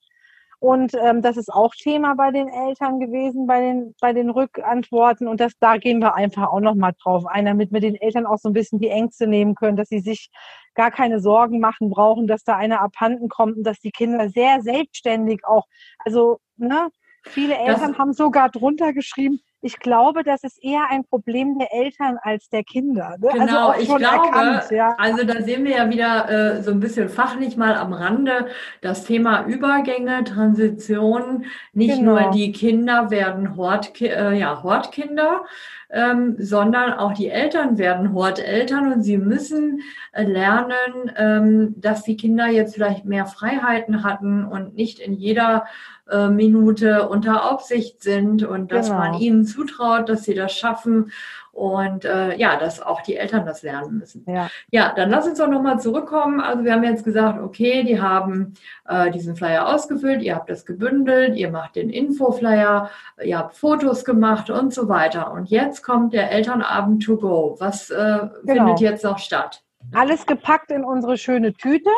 Und 0.63 0.93
ähm, 0.93 1.22
das 1.22 1.36
ist 1.36 1.51
auch 1.51 1.75
Thema 1.75 2.15
bei 2.15 2.32
den 2.32 2.48
Eltern 2.48 3.01
gewesen, 3.01 3.48
bei 3.48 3.60
den, 3.60 3.96
bei 4.00 4.13
den 4.13 4.29
Rückantworten. 4.29 5.27
Und 5.27 5.41
das, 5.41 5.51
da 5.60 5.75
gehen 5.75 6.00
wir 6.00 6.15
einfach 6.15 6.48
auch 6.48 6.62
nochmal 6.62 6.93
drauf 7.03 7.25
ein, 7.25 7.43
damit 7.43 7.74
wir 7.74 7.82
den 7.82 7.96
Eltern 7.96 8.25
auch 8.25 8.38
so 8.38 8.48
ein 8.48 8.53
bisschen 8.53 8.79
die 8.79 8.88
Ängste 8.88 9.27
nehmen 9.27 9.55
können, 9.55 9.75
dass 9.75 9.89
sie 9.89 10.00
sich 10.00 10.29
gar 10.74 10.89
keine 10.89 11.20
Sorgen 11.20 11.60
machen 11.60 11.89
brauchen, 11.89 12.27
dass 12.27 12.46
da 12.46 12.55
einer 12.55 12.79
abhanden 12.79 13.27
kommt 13.27 13.58
und 13.58 13.65
dass 13.65 13.82
die 13.82 13.91
Kinder 13.91 14.29
sehr 14.29 14.62
selbstständig 14.62 15.41
auch, 15.46 15.65
also, 16.00 16.39
ne, 16.55 16.88
viele 17.25 17.58
Eltern 17.58 17.91
das, 17.91 18.00
haben 18.00 18.13
sogar 18.13 18.50
drunter 18.50 18.93
geschrieben, 18.93 19.41
ich 19.63 19.79
glaube, 19.79 20.24
das 20.24 20.43
ist 20.43 20.62
eher 20.62 20.89
ein 20.89 21.05
Problem 21.05 21.58
der 21.58 21.74
Eltern 21.74 22.17
als 22.22 22.50
der 22.50 22.65
Kinder. 22.65 23.15
Ne? 23.17 23.29
Also 23.32 23.46
genau, 23.46 23.67
also 23.70 23.82
ich 23.82 23.88
glaube, 23.88 24.27
erkannt, 24.27 24.72
ja. 24.72 24.93
also 24.98 25.24
da 25.24 25.41
sehen 25.41 25.63
wir 25.63 25.77
ja 25.77 25.89
wieder 25.89 26.29
äh, 26.29 26.62
so 26.62 26.72
ein 26.72 26.82
bisschen 26.82 27.08
fachlich 27.08 27.55
mal 27.55 27.75
am 27.75 27.93
Rande 27.93 28.48
das 28.82 29.05
Thema 29.05 29.46
Übergänge, 29.46 30.25
Transition. 30.25 31.46
Nicht 31.72 31.98
genau. 31.98 32.20
nur 32.20 32.32
die 32.32 32.51
Kinder 32.51 33.10
werden 33.10 33.55
Hort, 33.55 34.01
äh, 34.01 34.34
ja, 34.38 34.62
Hortkinder, 34.63 35.46
ähm, 35.89 36.36
sondern 36.39 36.91
auch 36.91 37.13
die 37.13 37.29
Eltern 37.29 37.77
werden 37.77 38.13
Horteltern 38.13 38.91
und 38.91 39.01
sie 39.01 39.17
müssen 39.17 39.79
äh, 40.12 40.24
lernen, 40.24 41.10
ähm, 41.15 41.75
dass 41.77 42.03
die 42.03 42.17
Kinder 42.17 42.48
jetzt 42.48 42.74
vielleicht 42.74 43.05
mehr 43.05 43.27
Freiheiten 43.27 44.03
hatten 44.03 44.43
und 44.43 44.75
nicht 44.75 45.00
in 45.00 45.13
jeder 45.13 45.65
äh, 46.10 46.28
Minute 46.28 47.08
unter 47.08 47.52
Aufsicht 47.52 48.04
sind 48.04 48.44
und 48.44 48.72
dass 48.72 48.88
genau. 48.88 49.00
man 49.00 49.14
ihnen 49.16 49.46
zutraut, 49.46 50.10
dass 50.10 50.24
sie 50.24 50.36
das 50.36 50.54
schaffen 50.54 51.12
und 51.54 52.04
äh, 52.04 52.36
ja, 52.36 52.58
dass 52.58 52.82
auch 52.82 53.02
die 53.02 53.16
Eltern 53.16 53.46
das 53.46 53.62
lernen 53.62 54.00
müssen. 54.00 54.26
Ja, 54.28 54.50
ja 54.72 54.92
dann 54.96 55.12
lass 55.12 55.28
uns 55.28 55.38
doch 55.38 55.48
nochmal 55.48 55.80
zurückkommen. 55.80 56.42
Also 56.42 56.64
wir 56.64 56.74
haben 56.74 56.84
jetzt 56.84 57.06
gesagt, 57.06 57.40
okay, 57.40 57.84
die 57.84 58.02
haben 58.02 58.56
äh, 58.88 59.12
diesen 59.12 59.36
Flyer 59.36 59.68
ausgefüllt, 59.68 60.24
ihr 60.24 60.36
habt 60.36 60.50
das 60.50 60.66
gebündelt, 60.66 61.36
ihr 61.36 61.52
macht 61.52 61.76
den 61.76 61.92
Infoflyer, 61.92 62.90
ihr 63.24 63.38
habt 63.38 63.56
Fotos 63.56 64.04
gemacht 64.04 64.50
und 64.50 64.74
so 64.74 64.90
weiter. 64.90 65.32
Und 65.32 65.50
jetzt 65.52 65.84
kommt 65.84 66.14
der 66.14 66.32
Elternabend 66.32 67.04
to 67.04 67.18
go. 67.18 67.56
Was 67.60 67.92
äh, 67.92 68.28
genau. 68.46 68.66
findet 68.66 68.80
jetzt 68.80 69.04
noch 69.04 69.20
statt? 69.20 69.64
Alles 69.94 70.26
gepackt 70.26 70.72
in 70.72 70.84
unsere 70.84 71.18
schöne 71.18 71.54
Tüte. 71.54 71.92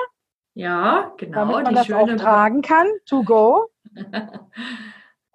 Ja, 0.54 1.14
genau. 1.16 1.40
Damit 1.40 1.56
man 1.56 1.66
die 1.66 1.76
das 1.76 1.86
schöne 1.86 2.16
auch 2.16 2.18
tragen 2.18 2.62
kann, 2.62 2.88
to 3.06 3.24
go. 3.24 3.70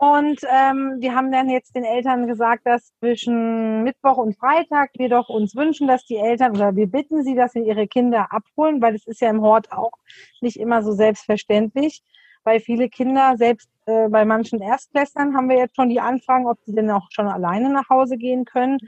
Und 0.02 0.40
ähm, 0.50 0.96
wir 0.98 1.14
haben 1.14 1.30
dann 1.30 1.50
jetzt 1.50 1.76
den 1.76 1.84
Eltern 1.84 2.26
gesagt, 2.26 2.64
dass 2.64 2.94
zwischen 3.00 3.82
Mittwoch 3.82 4.16
und 4.16 4.34
Freitag 4.34 4.92
wir 4.96 5.10
doch 5.10 5.28
uns 5.28 5.54
wünschen, 5.54 5.86
dass 5.86 6.06
die 6.06 6.16
Eltern 6.16 6.52
oder 6.52 6.74
wir 6.74 6.86
bitten 6.86 7.22
sie, 7.22 7.34
dass 7.34 7.52
sie 7.52 7.60
ihre 7.60 7.86
Kinder 7.86 8.28
abholen, 8.32 8.80
weil 8.80 8.94
es 8.94 9.06
ist 9.06 9.20
ja 9.20 9.28
im 9.28 9.42
Hort 9.42 9.70
auch 9.72 9.92
nicht 10.40 10.56
immer 10.56 10.82
so 10.82 10.92
selbstverständlich, 10.92 12.02
weil 12.44 12.60
viele 12.60 12.88
Kinder, 12.88 13.36
selbst 13.36 13.68
äh, 13.84 14.08
bei 14.08 14.24
manchen 14.24 14.62
Erstklässlern 14.62 15.36
haben 15.36 15.50
wir 15.50 15.58
jetzt 15.58 15.76
schon 15.76 15.90
die 15.90 16.00
Anfragen, 16.00 16.46
ob 16.46 16.56
sie 16.64 16.74
denn 16.74 16.90
auch 16.90 17.08
schon 17.10 17.28
alleine 17.28 17.68
nach 17.70 17.90
Hause 17.90 18.16
gehen 18.16 18.46
können. 18.46 18.78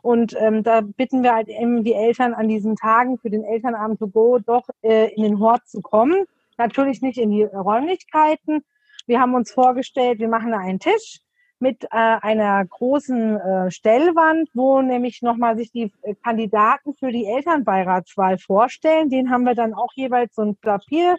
Und 0.00 0.34
ähm, 0.40 0.62
da 0.62 0.80
bitten 0.80 1.22
wir 1.22 1.34
halt 1.34 1.48
eben 1.48 1.84
die 1.84 1.92
Eltern 1.92 2.32
an 2.32 2.48
diesen 2.48 2.76
Tagen 2.76 3.18
für 3.18 3.28
den 3.28 3.44
Elternabend 3.44 3.98
to 3.98 4.08
go 4.08 4.38
doch 4.38 4.66
äh, 4.80 5.12
in 5.14 5.22
den 5.22 5.38
Hort 5.38 5.68
zu 5.68 5.82
kommen. 5.82 6.24
Natürlich 6.56 7.02
nicht 7.02 7.18
in 7.18 7.30
die 7.30 7.44
Räumlichkeiten, 7.44 8.64
wir 9.12 9.20
haben 9.20 9.34
uns 9.34 9.52
vorgestellt, 9.52 10.20
wir 10.20 10.28
machen 10.28 10.54
einen 10.54 10.80
Tisch 10.80 11.20
mit 11.58 11.84
äh, 11.84 11.88
einer 11.90 12.64
großen 12.64 13.36
äh, 13.36 13.70
Stellwand, 13.70 14.48
wo 14.54 14.80
nämlich 14.80 15.20
nochmal 15.20 15.54
sich 15.54 15.70
die 15.70 15.92
äh, 16.00 16.14
Kandidaten 16.24 16.94
für 16.94 17.12
die 17.12 17.26
Elternbeiratswahl 17.26 18.38
vorstellen. 18.38 19.10
Den 19.10 19.30
haben 19.30 19.44
wir 19.44 19.54
dann 19.54 19.74
auch 19.74 19.90
jeweils 19.96 20.34
so 20.34 20.40
ein 20.40 20.56
Papier 20.56 21.18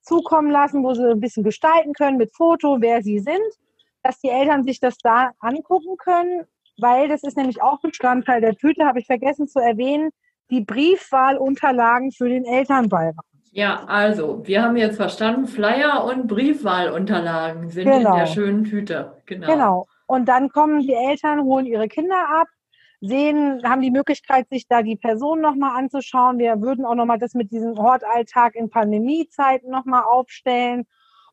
zukommen 0.00 0.48
lassen, 0.48 0.84
wo 0.84 0.94
sie 0.94 1.10
ein 1.10 1.18
bisschen 1.18 1.42
gestalten 1.42 1.92
können 1.92 2.18
mit 2.18 2.32
Foto, 2.36 2.76
wer 2.80 3.02
sie 3.02 3.18
sind, 3.18 3.50
dass 4.04 4.20
die 4.20 4.30
Eltern 4.30 4.62
sich 4.62 4.78
das 4.78 4.96
da 4.98 5.32
angucken 5.40 5.96
können, 5.96 6.44
weil 6.78 7.08
das 7.08 7.24
ist 7.24 7.36
nämlich 7.36 7.60
auch 7.60 7.80
Bestandteil 7.80 8.42
der 8.42 8.54
Tüte, 8.54 8.86
habe 8.86 9.00
ich 9.00 9.06
vergessen 9.06 9.48
zu 9.48 9.58
erwähnen, 9.58 10.10
die 10.50 10.60
Briefwahlunterlagen 10.60 12.12
für 12.12 12.28
den 12.28 12.44
Elternbeirat. 12.44 13.26
Ja, 13.54 13.84
also, 13.86 14.44
wir 14.44 14.64
haben 14.64 14.76
jetzt 14.76 14.96
verstanden, 14.96 15.46
Flyer 15.46 16.04
und 16.04 16.26
Briefwahlunterlagen 16.26 17.70
sind 17.70 17.84
genau. 17.84 17.96
in 17.96 18.02
der 18.02 18.12
genau. 18.12 18.26
schönen 18.26 18.64
Tüte. 18.64 19.22
Genau. 19.26 19.46
Genau. 19.46 19.86
Und 20.06 20.28
dann 20.28 20.48
kommen 20.48 20.80
die 20.80 20.92
Eltern, 20.92 21.44
holen 21.44 21.64
ihre 21.64 21.86
Kinder 21.86 22.16
ab, 22.30 22.48
sehen, 23.00 23.62
haben 23.62 23.80
die 23.80 23.92
Möglichkeit, 23.92 24.48
sich 24.48 24.66
da 24.66 24.82
die 24.82 24.96
Person 24.96 25.40
nochmal 25.40 25.78
anzuschauen. 25.78 26.38
Wir 26.38 26.60
würden 26.62 26.84
auch 26.84 26.96
nochmal 26.96 27.20
das 27.20 27.34
mit 27.34 27.52
diesem 27.52 27.78
Hortalltag 27.78 28.56
in 28.56 28.70
Pandemiezeiten 28.70 29.70
nochmal 29.70 30.02
aufstellen 30.02 30.84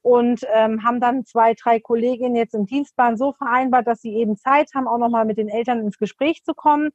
und 0.03 0.45
ähm, 0.53 0.84
haben 0.84 0.99
dann 0.99 1.25
zwei, 1.25 1.55
drei 1.55 1.79
Kolleginnen 1.79 2.36
jetzt 2.36 2.53
im 2.53 2.67
Dienstplan 2.67 3.17
so 3.17 3.34
vereinbart, 3.34 3.88
dass 3.88 3.99
sie 3.99 4.13
eben 4.13 4.38
Zeit 4.38 4.69
haben, 4.75 4.88
auch 4.88 4.99
nochmal 4.99 5.25
mit 5.25 5.39
den 5.39 5.49
Eltern 5.49 5.79
ins 5.79 5.97
Gespräch 5.97 6.43
zu 6.43 6.53
kommen. 6.53 6.91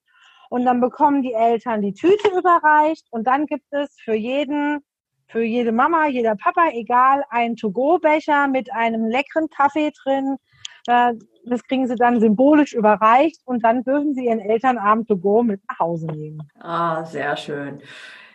Und 0.50 0.64
dann 0.64 0.80
bekommen 0.80 1.22
die 1.22 1.32
Eltern 1.32 1.82
die 1.82 1.94
Tüte 1.94 2.28
überreicht 2.38 3.08
und 3.10 3.26
dann 3.26 3.46
gibt 3.46 3.66
es 3.72 3.96
für 3.98 4.14
jeden 4.14 4.84
für 5.28 5.42
jede 5.42 5.72
Mama, 5.72 6.06
jeder 6.06 6.36
Papa, 6.36 6.70
egal, 6.72 7.24
ein 7.30 7.56
To-Go-Becher 7.56 8.48
mit 8.48 8.72
einem 8.72 9.06
leckeren 9.06 9.48
Kaffee 9.48 9.92
drin. 10.02 10.36
Äh, 10.86 11.14
das 11.44 11.62
kriegen 11.64 11.86
sie 11.86 11.96
dann 11.96 12.20
symbolisch 12.20 12.72
überreicht 12.72 13.40
und 13.44 13.64
dann 13.64 13.84
dürfen 13.84 14.14
sie 14.14 14.26
ihren 14.26 14.40
Elternabend 14.40 15.08
To-Go 15.08 15.42
mit 15.42 15.60
nach 15.68 15.78
Hause 15.78 16.06
nehmen. 16.06 16.42
Ah, 16.60 17.04
sehr 17.04 17.36
schön. 17.36 17.80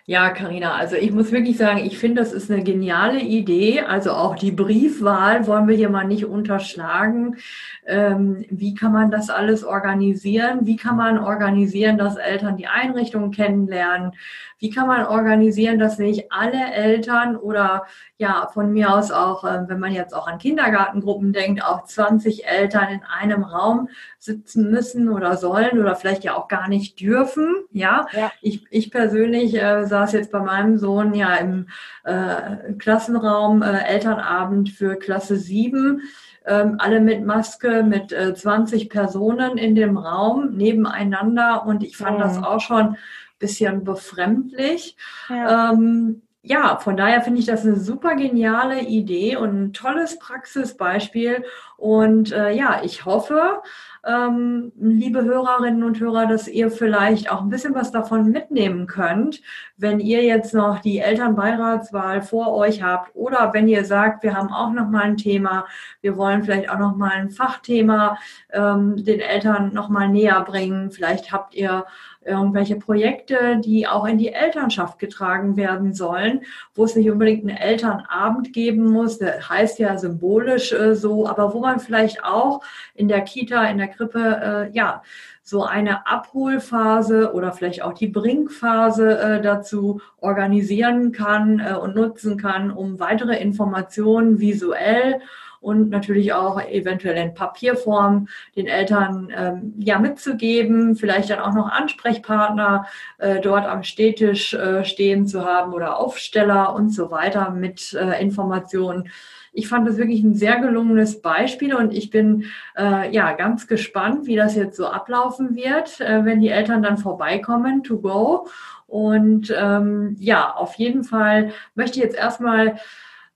Ja, 0.06 0.32
Karina, 0.32 0.74
also 0.76 0.96
ich 0.96 1.12
muss 1.12 1.32
wirklich 1.32 1.58
sagen, 1.58 1.78
ich 1.86 2.00
finde, 2.00 2.22
das 2.22 2.34
ist 2.34 2.52
eine 2.52 2.64
geniale 2.64 3.20
Idee. 3.22 3.82
Also 3.82 4.12
auch 4.12 4.36
die 4.36 4.52
Briefwahl 4.52 5.46
wollen 5.46 5.68
wir 5.68 5.76
hier 5.76 5.90
mal 5.90 6.06
nicht 6.06 6.26
unterschlagen. 6.26 7.38
Ähm, 7.86 8.44
wie 8.50 8.74
kann 8.74 8.92
man 8.92 9.12
das 9.12 9.30
alles 9.30 9.64
organisieren? 9.64 10.66
Wie 10.66 10.76
kann 10.76 10.98
man 10.98 11.20
organisieren, 11.20 11.98
dass 12.00 12.18
Eltern 12.18 12.58
die 12.58 12.68
Einrichtung 12.68 13.32
kennenlernen? 13.32 14.14
Wie 14.62 14.70
kann 14.70 14.86
man 14.86 15.08
organisieren, 15.08 15.80
dass 15.80 15.98
nicht 15.98 16.32
alle 16.32 16.72
Eltern 16.72 17.36
oder 17.36 17.88
ja, 18.18 18.48
von 18.54 18.72
mir 18.72 18.94
aus 18.94 19.12
auch, 19.12 19.44
äh, 19.44 19.68
wenn 19.68 19.80
man 19.80 19.92
jetzt 19.92 20.14
auch 20.16 20.28
an 20.28 20.38
Kindergartengruppen 20.38 21.34
denkt, 21.34 21.64
auch 21.66 21.84
20 21.84 22.46
Eltern 22.46 22.90
in 22.90 23.02
einem 23.02 23.44
Raum 23.44 23.90
sitzen 24.20 24.70
müssen 24.70 25.10
oder 25.10 25.36
sollen 25.36 25.80
oder 25.80 25.96
vielleicht 25.96 26.24
ja 26.24 26.36
auch 26.36 26.48
gar 26.48 26.68
nicht 26.68 27.02
dürfen. 27.02 27.56
Ja, 27.72 28.06
ja. 28.14 28.32
Ich, 28.44 28.68
ich 28.70 28.92
persönlich 28.92 29.56
äh, 29.56 29.84
saß 29.84 30.12
jetzt 30.12 30.32
bei 30.32 30.42
meinem 30.42 30.78
Sohn 30.78 31.16
ja 31.16 31.34
im 31.38 31.66
äh, 32.04 32.74
Klassenraum 32.78 33.64
äh, 33.64 33.84
Elternabend 33.86 34.70
für 34.70 34.96
Klasse 34.96 35.38
7 35.38 36.04
ähm, 36.46 36.76
alle 36.78 37.00
mit 37.00 37.26
Maske, 37.26 37.84
mit 37.84 38.12
äh, 38.12 38.34
20 38.36 38.90
Personen 38.90 39.58
in 39.58 39.74
dem 39.74 39.98
Raum 39.98 40.56
nebeneinander 40.56 41.66
und 41.66 41.84
ich 41.84 41.98
fand 41.98 42.18
mhm. 42.18 42.22
das 42.22 42.38
auch 42.38 42.60
schon 42.60 42.98
bisschen 43.42 43.84
befremdlich. 43.84 44.96
Ja. 45.30 45.74
Ähm, 45.74 46.22
ja, 46.44 46.78
von 46.78 46.98
daher 46.98 47.22
finde 47.22 47.40
ich 47.40 47.46
das 47.46 47.66
eine 47.66 47.76
super 47.76 48.16
geniale 48.16 48.82
Idee 48.82 49.36
und 49.36 49.62
ein 49.62 49.74
tolles 49.74 50.18
Praxisbeispiel, 50.18 51.44
Und 51.82 52.32
äh, 52.32 52.52
ja, 52.52 52.82
ich 52.84 53.06
hoffe, 53.06 53.64
ähm, 54.06 54.72
liebe 54.80 55.24
Hörerinnen 55.24 55.84
und 55.84 56.00
Hörer, 56.00 56.28
dass 56.28 56.48
ihr 56.48 56.70
vielleicht 56.70 57.32
auch 57.32 57.42
ein 57.42 57.50
bisschen 57.50 57.74
was 57.74 57.92
davon 57.92 58.30
mitnehmen 58.30 58.86
könnt, 58.86 59.42
wenn 59.78 60.00
ihr 60.00 60.24
jetzt 60.24 60.54
noch 60.54 60.78
die 60.78 61.00
Elternbeiratswahl 61.00 62.22
vor 62.22 62.54
euch 62.54 62.84
habt 62.84 63.16
oder 63.16 63.52
wenn 63.54 63.68
ihr 63.68 63.84
sagt, 63.84 64.22
wir 64.22 64.36
haben 64.36 64.54
auch 64.54 64.72
noch 64.72 64.90
mal 64.90 65.02
ein 65.02 65.18
Thema, 65.18 65.66
wir 66.02 66.18
wollen 66.18 66.44
vielleicht 66.44 66.70
auch 66.70 66.78
noch 66.78 66.96
mal 66.96 67.12
ein 67.14 67.32
Fachthema 67.32 68.20
ähm, 68.52 69.04
den 69.04 69.20
Eltern 69.20 69.74
noch 69.74 69.90
mal 69.90 70.08
näher 70.08 70.42
bringen. 70.42 70.92
Vielleicht 70.92 71.32
habt 71.32 71.56
ihr 71.56 71.86
irgendwelche 72.24 72.76
Projekte, 72.76 73.60
die 73.64 73.88
auch 73.88 74.06
in 74.06 74.20
die 74.20 74.32
Elternschaft 74.32 75.00
getragen 75.00 75.58
werden 75.58 75.94
sollen, 75.94 76.42
wo 76.76 76.84
es 76.84 76.96
nicht 76.96 77.10
unbedingt 77.10 77.42
einen 77.42 77.58
Elternabend 77.58 78.54
geben 78.54 78.92
muss, 78.92 79.18
der 79.18 79.50
heißt 79.50 79.80
ja 79.80 79.98
symbolisch 79.98 80.72
äh, 80.72 80.96
so, 80.96 81.28
aber 81.28 81.54
wo 81.54 81.60
man 81.60 81.71
vielleicht 81.80 82.24
auch 82.24 82.62
in 82.94 83.08
der 83.08 83.22
Kita, 83.22 83.66
in 83.66 83.78
der 83.78 83.88
Krippe, 83.88 84.70
äh, 84.72 84.76
ja, 84.76 85.02
so 85.44 85.64
eine 85.64 86.08
Abholphase 86.08 87.34
oder 87.34 87.52
vielleicht 87.52 87.82
auch 87.82 87.94
die 87.94 88.08
Bringphase 88.08 89.20
äh, 89.20 89.42
dazu 89.42 90.02
organisieren 90.18 91.12
kann 91.12 91.60
äh, 91.60 91.74
und 91.74 91.96
nutzen 91.96 92.38
kann, 92.38 92.72
um 92.72 93.00
weitere 93.00 93.38
Informationen 93.38 94.40
visuell 94.40 95.20
und 95.62 95.90
natürlich 95.90 96.34
auch 96.34 96.60
eventuell 96.60 97.16
in 97.18 97.34
Papierform 97.36 98.28
den 98.56 98.66
Eltern 98.66 99.32
ähm, 99.36 99.74
ja 99.78 100.00
mitzugeben, 100.00 100.96
vielleicht 100.96 101.30
dann 101.30 101.40
auch 101.40 101.54
noch 101.54 101.70
Ansprechpartner 101.70 102.88
äh, 103.20 103.40
dort 103.40 103.66
am 103.66 103.84
Städtisch 103.84 104.54
äh, 104.56 104.84
stehen 104.84 105.28
zu 105.28 105.46
haben 105.46 105.74
oder 105.74 105.98
Aufsteller 105.98 106.74
und 106.74 106.90
so 106.90 107.12
weiter 107.12 107.52
mit 107.52 107.94
äh, 107.94 108.20
Informationen. 108.22 109.10
Ich 109.54 109.68
fand 109.68 109.88
das 109.88 109.98
wirklich 109.98 110.24
ein 110.24 110.36
sehr 110.36 110.60
gelungenes 110.60 111.22
Beispiel 111.22 111.76
und 111.76 111.94
ich 111.94 112.10
bin 112.10 112.46
äh, 112.78 113.14
ja 113.14 113.34
ganz 113.34 113.68
gespannt, 113.68 114.26
wie 114.26 114.36
das 114.36 114.56
jetzt 114.56 114.78
so 114.78 114.88
ablaufen 114.88 115.56
wird, 115.56 116.00
äh, 116.00 116.24
wenn 116.26 116.40
die 116.40 116.50
Eltern 116.50 116.82
dann 116.82 116.98
vorbeikommen 116.98 117.84
to 117.84 118.00
go. 118.00 118.48
Und 118.88 119.54
ähm, 119.58 120.16
ja, 120.20 120.54
auf 120.54 120.76
jeden 120.76 121.04
Fall 121.04 121.52
möchte 121.76 122.00
ich 122.00 122.06
jetzt 122.06 122.18
erstmal 122.18 122.78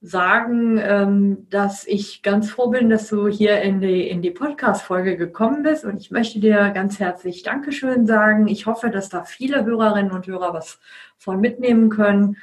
sagen, 0.02 0.78
ähm, 0.82 1.46
dass 1.50 1.86
ich 1.86 2.22
ganz 2.22 2.50
froh 2.50 2.68
bin, 2.68 2.90
dass 2.90 3.08
du 3.08 3.26
hier 3.28 3.62
in 3.62 3.80
die, 3.80 4.08
in 4.08 4.22
die 4.22 4.30
Podcast-Folge 4.30 5.16
gekommen 5.16 5.62
bist. 5.62 5.84
Und 5.84 5.96
ich 5.96 6.10
möchte 6.10 6.38
dir 6.38 6.70
ganz 6.70 7.00
herzlich 7.00 7.42
Dankeschön 7.42 8.06
sagen. 8.06 8.46
Ich 8.46 8.66
hoffe, 8.66 8.90
dass 8.90 9.08
da 9.08 9.24
viele 9.24 9.64
Hörerinnen 9.64 10.12
und 10.12 10.26
Hörer 10.26 10.52
was 10.52 10.78
von 11.16 11.40
mitnehmen 11.40 11.88
können. 11.88 12.36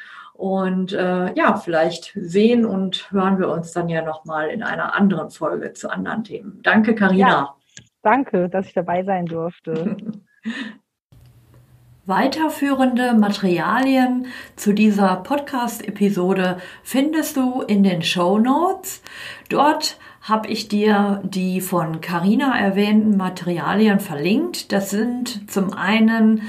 Und 0.44 0.92
äh, 0.92 1.34
ja, 1.36 1.56
vielleicht 1.56 2.12
sehen 2.20 2.66
und 2.66 3.10
hören 3.14 3.40
wir 3.40 3.48
uns 3.48 3.72
dann 3.72 3.88
ja 3.88 4.02
nochmal 4.02 4.50
in 4.50 4.62
einer 4.62 4.94
anderen 4.94 5.30
Folge 5.30 5.72
zu 5.72 5.90
anderen 5.90 6.26
Themen. 6.26 6.60
Danke, 6.64 6.96
Karina. 6.96 7.30
Ja, 7.30 7.56
danke, 8.02 8.50
dass 8.50 8.66
ich 8.66 8.74
dabei 8.74 9.06
sein 9.06 9.26
durfte. 9.26 9.96
Weiterführende 12.06 13.14
Materialien 13.14 14.26
zu 14.58 14.74
dieser 14.74 15.16
Podcast-Episode 15.16 16.58
findest 16.84 17.38
du 17.38 17.62
in 17.62 17.82
den 17.82 18.02
Show 18.02 18.38
Notes. 18.38 19.02
Dort 19.48 19.98
habe 20.24 20.50
ich 20.50 20.68
dir 20.68 21.22
die 21.24 21.62
von 21.62 22.02
Carina 22.02 22.60
erwähnten 22.60 23.16
Materialien 23.16 24.02
verlinkt. 24.02 24.74
Das 24.74 24.90
sind 24.90 25.50
zum 25.50 25.72
einen 25.72 26.42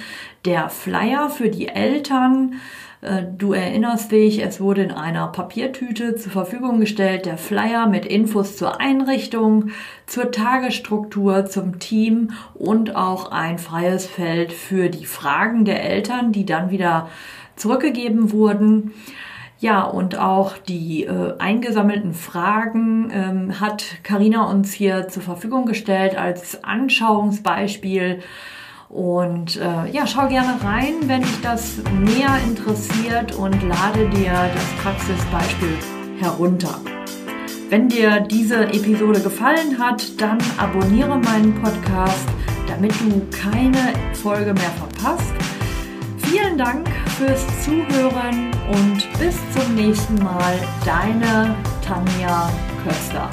der 0.44 0.68
Flyer 0.68 1.30
für 1.30 1.48
die 1.48 1.68
Eltern, 1.68 2.60
du 3.36 3.52
erinnerst 3.52 4.12
dich, 4.12 4.42
es 4.42 4.60
wurde 4.60 4.82
in 4.82 4.90
einer 4.90 5.28
Papiertüte 5.28 6.16
zur 6.16 6.32
Verfügung 6.32 6.80
gestellt, 6.80 7.26
der 7.26 7.36
Flyer 7.36 7.86
mit 7.86 8.06
Infos 8.06 8.56
zur 8.56 8.80
Einrichtung, 8.80 9.70
zur 10.06 10.30
Tagesstruktur, 10.30 11.46
zum 11.46 11.78
Team 11.78 12.30
und 12.54 12.96
auch 12.96 13.30
ein 13.30 13.58
freies 13.58 14.06
Feld 14.06 14.52
für 14.52 14.88
die 14.88 15.06
Fragen 15.06 15.64
der 15.64 15.84
Eltern, 15.84 16.32
die 16.32 16.46
dann 16.46 16.70
wieder 16.70 17.08
zurückgegeben 17.56 18.32
wurden. 18.32 18.92
Ja, 19.60 19.82
und 19.82 20.18
auch 20.18 20.58
die 20.58 21.04
äh, 21.04 21.38
eingesammelten 21.38 22.12
Fragen 22.12 23.10
ähm, 23.12 23.60
hat 23.60 24.02
Karina 24.02 24.50
uns 24.50 24.72
hier 24.72 25.08
zur 25.08 25.22
Verfügung 25.22 25.64
gestellt 25.64 26.16
als 26.16 26.64
Anschauungsbeispiel 26.64 28.20
und 28.94 29.56
äh, 29.56 29.90
ja, 29.90 30.06
schau 30.06 30.28
gerne 30.28 30.56
rein, 30.62 30.94
wenn 31.06 31.20
dich 31.20 31.40
das 31.42 31.78
näher 32.00 32.38
interessiert 32.46 33.34
und 33.34 33.60
lade 33.64 34.08
dir 34.10 34.32
das 34.32 34.82
Praxisbeispiel 34.84 35.76
herunter. 36.20 36.80
Wenn 37.70 37.88
dir 37.88 38.20
diese 38.20 38.66
Episode 38.66 39.18
gefallen 39.18 39.80
hat, 39.80 40.20
dann 40.20 40.38
abonniere 40.58 41.18
meinen 41.18 41.60
Podcast, 41.60 42.28
damit 42.68 42.92
du 43.00 43.26
keine 43.36 43.94
Folge 44.22 44.54
mehr 44.54 44.72
verpasst. 44.78 45.32
Vielen 46.18 46.56
Dank 46.56 46.88
fürs 47.18 47.44
Zuhören 47.64 48.52
und 48.68 49.18
bis 49.18 49.36
zum 49.54 49.74
nächsten 49.74 50.22
Mal. 50.22 50.54
Deine 50.84 51.56
Tanja 51.84 52.48
Köster. 52.84 53.28